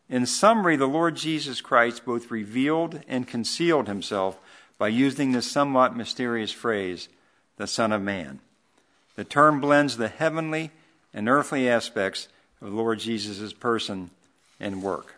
In 0.08 0.24
summary, 0.24 0.76
the 0.76 0.86
Lord 0.86 1.16
Jesus 1.16 1.60
Christ 1.60 2.04
both 2.04 2.30
revealed 2.30 3.00
and 3.08 3.26
concealed 3.26 3.88
himself 3.88 4.38
by 4.78 4.88
using 4.88 5.32
this 5.32 5.50
somewhat 5.50 5.96
mysterious 5.96 6.52
phrase, 6.52 7.08
the 7.56 7.66
Son 7.66 7.92
of 7.92 8.02
Man. 8.02 8.40
The 9.16 9.24
term 9.24 9.60
blends 9.60 9.96
the 9.96 10.08
heavenly 10.08 10.70
and 11.12 11.28
earthly 11.28 11.68
aspects 11.68 12.28
of 12.60 12.70
the 12.70 12.76
Lord 12.76 13.00
Jesus' 13.00 13.52
person 13.52 14.10
and 14.60 14.82
work. 14.82 15.16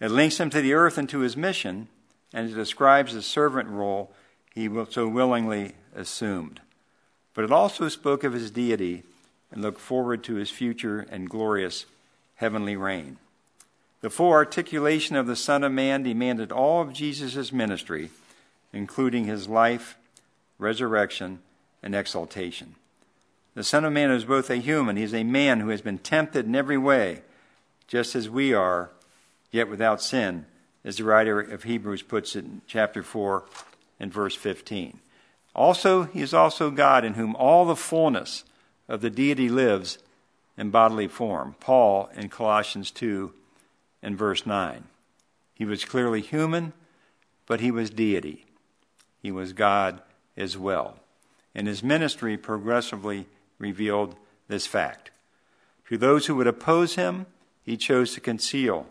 It 0.00 0.10
links 0.10 0.40
him 0.40 0.50
to 0.50 0.60
the 0.60 0.74
earth 0.74 0.96
and 0.96 1.08
to 1.10 1.20
his 1.20 1.36
mission, 1.36 1.88
and 2.32 2.48
it 2.48 2.54
describes 2.54 3.12
the 3.12 3.22
servant 3.22 3.68
role 3.68 4.10
he 4.54 4.70
so 4.90 5.06
willingly 5.06 5.72
assumed. 5.94 6.60
But 7.34 7.44
it 7.44 7.52
also 7.52 7.88
spoke 7.88 8.24
of 8.24 8.32
his 8.32 8.50
deity 8.50 9.02
and 9.50 9.60
looked 9.60 9.80
forward 9.80 10.24
to 10.24 10.36
his 10.36 10.50
future 10.50 11.06
and 11.10 11.28
glorious 11.28 11.84
heavenly 12.36 12.76
reign. 12.76 13.18
The 14.02 14.10
full 14.10 14.30
articulation 14.30 15.16
of 15.16 15.26
the 15.26 15.36
Son 15.36 15.64
of 15.64 15.72
Man 15.72 16.02
demanded 16.02 16.52
all 16.52 16.82
of 16.82 16.92
Jesus' 16.92 17.52
ministry, 17.52 18.10
including 18.72 19.24
his 19.24 19.48
life, 19.48 19.96
resurrection, 20.58 21.40
and 21.82 21.94
exaltation. 21.94 22.74
The 23.54 23.64
Son 23.64 23.84
of 23.84 23.92
Man 23.92 24.10
is 24.10 24.24
both 24.24 24.50
a 24.50 24.56
human, 24.56 24.96
he 24.96 25.02
is 25.02 25.14
a 25.14 25.24
man 25.24 25.60
who 25.60 25.70
has 25.70 25.80
been 25.80 25.98
tempted 25.98 26.44
in 26.44 26.54
every 26.54 26.76
way, 26.76 27.22
just 27.88 28.14
as 28.14 28.28
we 28.28 28.52
are, 28.52 28.90
yet 29.50 29.68
without 29.68 30.02
sin, 30.02 30.44
as 30.84 30.98
the 30.98 31.04
writer 31.04 31.40
of 31.40 31.62
Hebrews 31.62 32.02
puts 32.02 32.36
it 32.36 32.44
in 32.44 32.60
chapter 32.66 33.02
4 33.02 33.44
and 33.98 34.12
verse 34.12 34.34
15. 34.34 35.00
Also, 35.54 36.02
he 36.02 36.20
is 36.20 36.34
also 36.34 36.70
God 36.70 37.02
in 37.02 37.14
whom 37.14 37.34
all 37.36 37.64
the 37.64 37.74
fullness 37.74 38.44
of 38.88 39.00
the 39.00 39.08
deity 39.08 39.48
lives 39.48 39.96
in 40.58 40.70
bodily 40.70 41.08
form. 41.08 41.54
Paul 41.60 42.10
in 42.14 42.28
Colossians 42.28 42.90
2 42.90 43.32
and 44.02 44.16
verse 44.16 44.46
9. 44.46 44.84
He 45.54 45.64
was 45.64 45.84
clearly 45.84 46.20
human, 46.20 46.72
but 47.46 47.60
he 47.60 47.70
was 47.70 47.90
deity. 47.90 48.44
He 49.22 49.30
was 49.30 49.52
God 49.52 50.02
as 50.36 50.58
well. 50.58 50.98
And 51.54 51.66
his 51.66 51.82
ministry 51.82 52.36
progressively 52.36 53.26
revealed 53.58 54.16
this 54.48 54.66
fact. 54.66 55.10
To 55.88 55.96
those 55.96 56.26
who 56.26 56.34
would 56.36 56.46
oppose 56.46 56.96
him, 56.96 57.26
he 57.62 57.76
chose 57.76 58.12
to 58.14 58.20
conceal 58.20 58.86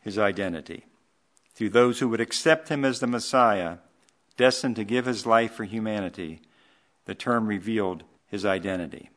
his 0.00 0.18
identity. 0.18 0.84
To 1.56 1.68
those 1.68 2.00
who 2.00 2.08
would 2.08 2.20
accept 2.20 2.68
him 2.68 2.84
as 2.84 3.00
the 3.00 3.06
Messiah, 3.06 3.78
destined 4.36 4.76
to 4.76 4.84
give 4.84 5.06
his 5.06 5.26
life 5.26 5.52
for 5.52 5.64
humanity, 5.64 6.40
the 7.04 7.14
term 7.14 7.46
revealed 7.46 8.02
his 8.26 8.44
identity. 8.44 9.10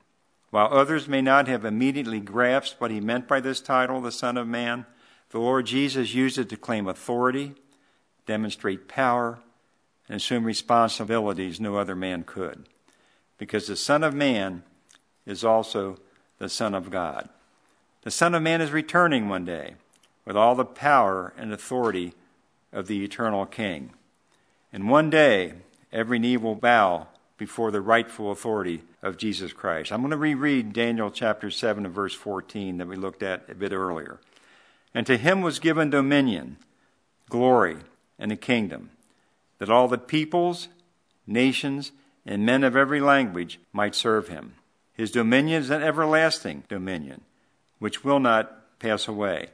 While 0.49 0.67
others 0.71 1.07
may 1.07 1.21
not 1.21 1.47
have 1.47 1.65
immediately 1.65 2.19
grasped 2.19 2.79
what 2.79 2.91
he 2.91 2.99
meant 2.99 3.27
by 3.27 3.39
this 3.39 3.61
title, 3.61 4.01
the 4.01 4.11
Son 4.11 4.37
of 4.37 4.47
Man, 4.47 4.85
the 5.33 5.39
Lord 5.39 5.65
Jesus 5.65 6.13
used 6.13 6.37
it 6.37 6.47
to 6.49 6.57
claim 6.57 6.87
authority, 6.87 7.55
demonstrate 8.27 8.87
power, 8.87 9.39
and 10.07 10.17
assume 10.17 10.43
responsibilities 10.43 11.59
no 11.59 11.75
other 11.75 11.95
man 11.95 12.23
could. 12.23 12.69
Because 13.39 13.65
the 13.65 13.75
Son 13.75 14.03
of 14.03 14.13
Man 14.13 14.61
is 15.25 15.43
also 15.43 15.97
the 16.37 16.49
Son 16.49 16.75
of 16.75 16.91
God. 16.91 17.29
The 18.03 18.11
Son 18.11 18.35
of 18.35 18.43
Man 18.43 18.61
is 18.61 18.71
returning 18.71 19.27
one 19.27 19.43
day 19.43 19.73
with 20.23 20.37
all 20.37 20.53
the 20.53 20.65
power 20.65 21.33
and 21.35 21.51
authority 21.51 22.13
of 22.71 22.85
the 22.85 23.03
eternal 23.03 23.47
King. 23.47 23.89
And 24.71 24.87
one 24.87 25.09
day, 25.09 25.53
every 25.91 26.19
knee 26.19 26.37
will 26.37 26.53
bow 26.53 27.07
before 27.39 27.71
the 27.71 27.81
rightful 27.81 28.31
authority 28.31 28.83
of 29.01 29.17
Jesus 29.17 29.51
Christ. 29.51 29.91
I'm 29.91 30.01
going 30.01 30.11
to 30.11 30.17
reread 30.17 30.73
Daniel 30.73 31.09
chapter 31.09 31.49
7 31.49 31.87
and 31.87 31.95
verse 31.95 32.13
14 32.13 32.77
that 32.77 32.87
we 32.87 32.95
looked 32.95 33.23
at 33.23 33.49
a 33.49 33.55
bit 33.55 33.71
earlier. 33.71 34.19
And 34.93 35.07
to 35.07 35.17
him 35.17 35.41
was 35.41 35.59
given 35.59 35.89
dominion, 35.89 36.57
glory, 37.29 37.77
and 38.19 38.31
a 38.31 38.37
kingdom, 38.37 38.91
that 39.57 39.69
all 39.69 39.87
the 39.87 39.97
peoples, 39.97 40.67
nations, 41.25 41.91
and 42.25 42.45
men 42.45 42.63
of 42.63 42.75
every 42.75 43.01
language 43.01 43.59
might 43.71 43.95
serve 43.95 44.27
him. 44.27 44.53
His 44.93 45.11
dominion 45.11 45.63
is 45.63 45.69
an 45.69 45.81
everlasting 45.81 46.63
dominion, 46.69 47.21
which 47.79 48.03
will 48.03 48.19
not 48.19 48.79
pass 48.79 49.07
away, 49.07 49.47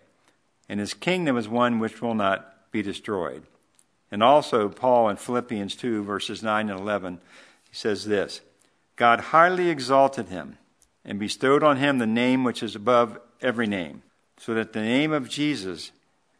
and 0.68 0.80
his 0.80 0.94
kingdom 0.94 1.38
is 1.38 1.48
one 1.48 1.80
which 1.80 2.02
will 2.02 2.16
not 2.16 2.72
be 2.72 2.82
destroyed. 2.82 3.44
And 4.12 4.22
also, 4.22 4.70
Paul 4.70 5.10
in 5.10 5.18
Philippians 5.18 5.76
2, 5.76 6.04
verses 6.04 6.44
9 6.44 6.70
and 6.70 6.80
11, 6.80 7.20
he 7.70 7.76
says 7.76 8.06
this 8.06 8.42
God 8.96 9.20
highly 9.20 9.70
exalted 9.70 10.28
him 10.28 10.58
and 11.06 11.18
bestowed 11.18 11.64
on 11.64 11.78
him 11.78 11.98
the 11.98 12.06
name 12.06 12.44
which 12.44 12.62
is 12.62 12.76
above 12.76 13.18
every 13.42 13.68
name 13.68 14.04
so 14.40 14.54
that 14.54 14.74
the 14.74 14.82
name 14.82 15.12
of 15.12 15.30
Jesus 15.30 15.92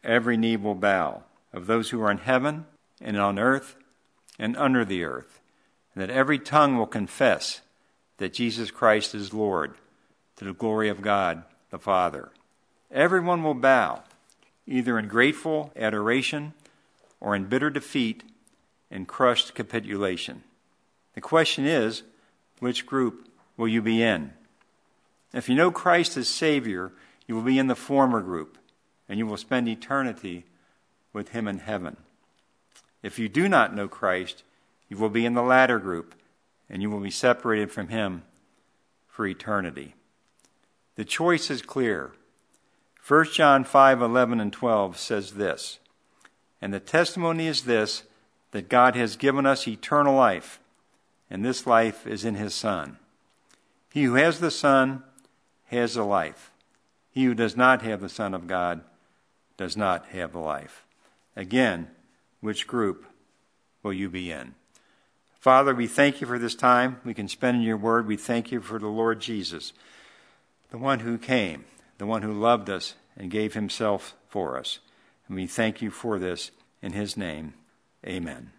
every 0.02 0.36
knee 0.36 0.56
will 0.56 0.74
bow, 0.74 1.22
of 1.52 1.66
those 1.66 1.90
who 1.90 2.00
are 2.02 2.10
in 2.10 2.18
heaven 2.18 2.64
and 3.00 3.18
on 3.18 3.38
earth 3.38 3.76
and 4.38 4.56
under 4.56 4.84
the 4.84 5.04
earth, 5.04 5.38
and 5.94 6.02
that 6.02 6.10
every 6.10 6.38
tongue 6.38 6.76
will 6.76 6.86
confess 6.86 7.60
that 8.16 8.32
Jesus 8.32 8.70
Christ 8.70 9.14
is 9.14 9.34
Lord, 9.34 9.74
to 10.36 10.44
the 10.46 10.54
glory 10.54 10.88
of 10.88 11.02
God 11.02 11.44
the 11.68 11.78
Father. 11.78 12.30
Everyone 12.90 13.42
will 13.42 13.54
bow, 13.54 14.02
either 14.66 14.98
in 14.98 15.06
grateful 15.06 15.70
adoration 15.76 16.54
or 17.20 17.36
in 17.36 17.44
bitter 17.44 17.68
defeat 17.68 18.24
and 18.90 19.06
crushed 19.06 19.54
capitulation. 19.54 20.42
The 21.14 21.20
question 21.20 21.66
is, 21.66 22.02
which 22.60 22.86
group 22.86 23.28
will 23.56 23.68
you 23.68 23.82
be 23.82 24.02
in? 24.02 24.32
If 25.34 25.48
you 25.48 25.54
know 25.54 25.70
Christ 25.70 26.16
as 26.16 26.28
Savior, 26.28 26.92
you 27.30 27.36
will 27.36 27.42
be 27.42 27.60
in 27.60 27.68
the 27.68 27.76
former 27.76 28.20
group, 28.20 28.58
and 29.08 29.16
you 29.16 29.24
will 29.24 29.36
spend 29.36 29.68
eternity 29.68 30.46
with 31.12 31.28
Him 31.28 31.46
in 31.46 31.58
heaven. 31.58 31.96
If 33.04 33.20
you 33.20 33.28
do 33.28 33.48
not 33.48 33.72
know 33.72 33.86
Christ, 33.86 34.42
you 34.88 34.96
will 34.96 35.10
be 35.10 35.24
in 35.24 35.34
the 35.34 35.42
latter 35.42 35.78
group, 35.78 36.16
and 36.68 36.82
you 36.82 36.90
will 36.90 36.98
be 36.98 37.12
separated 37.12 37.70
from 37.70 37.86
Him 37.86 38.24
for 39.06 39.28
eternity. 39.28 39.94
The 40.96 41.04
choice 41.04 41.52
is 41.52 41.62
clear. 41.62 42.10
1 43.06 43.26
John 43.26 43.62
5 43.62 44.02
11 44.02 44.40
and 44.40 44.52
12 44.52 44.98
says 44.98 45.34
this 45.34 45.78
And 46.60 46.74
the 46.74 46.80
testimony 46.80 47.46
is 47.46 47.62
this 47.62 48.02
that 48.50 48.68
God 48.68 48.96
has 48.96 49.14
given 49.14 49.46
us 49.46 49.68
eternal 49.68 50.16
life, 50.16 50.58
and 51.30 51.44
this 51.44 51.64
life 51.64 52.08
is 52.08 52.24
in 52.24 52.34
His 52.34 52.56
Son. 52.56 52.96
He 53.92 54.02
who 54.02 54.14
has 54.14 54.40
the 54.40 54.50
Son 54.50 55.04
has 55.66 55.94
the 55.94 56.02
life. 56.02 56.49
He 57.12 57.24
who 57.24 57.34
does 57.34 57.56
not 57.56 57.82
have 57.82 58.00
the 58.00 58.08
Son 58.08 58.34
of 58.34 58.46
God 58.46 58.82
does 59.56 59.76
not 59.76 60.06
have 60.06 60.34
life. 60.34 60.84
Again, 61.36 61.88
which 62.40 62.66
group 62.66 63.06
will 63.82 63.92
you 63.92 64.08
be 64.08 64.30
in? 64.30 64.54
Father, 65.40 65.74
we 65.74 65.86
thank 65.86 66.20
you 66.20 66.26
for 66.26 66.38
this 66.38 66.54
time 66.54 67.00
we 67.04 67.14
can 67.14 67.28
spend 67.28 67.56
in 67.56 67.62
your 67.62 67.76
word. 67.76 68.06
We 68.06 68.16
thank 68.16 68.52
you 68.52 68.60
for 68.60 68.78
the 68.78 68.88
Lord 68.88 69.20
Jesus, 69.20 69.72
the 70.70 70.78
one 70.78 71.00
who 71.00 71.18
came, 71.18 71.64
the 71.98 72.06
one 72.06 72.22
who 72.22 72.32
loved 72.32 72.68
us 72.68 72.94
and 73.16 73.30
gave 73.30 73.54
himself 73.54 74.14
for 74.28 74.58
us. 74.58 74.80
And 75.26 75.36
we 75.36 75.46
thank 75.46 75.80
you 75.80 75.90
for 75.90 76.18
this 76.18 76.50
in 76.82 76.92
his 76.92 77.16
name. 77.16 77.54
Amen. 78.06 78.52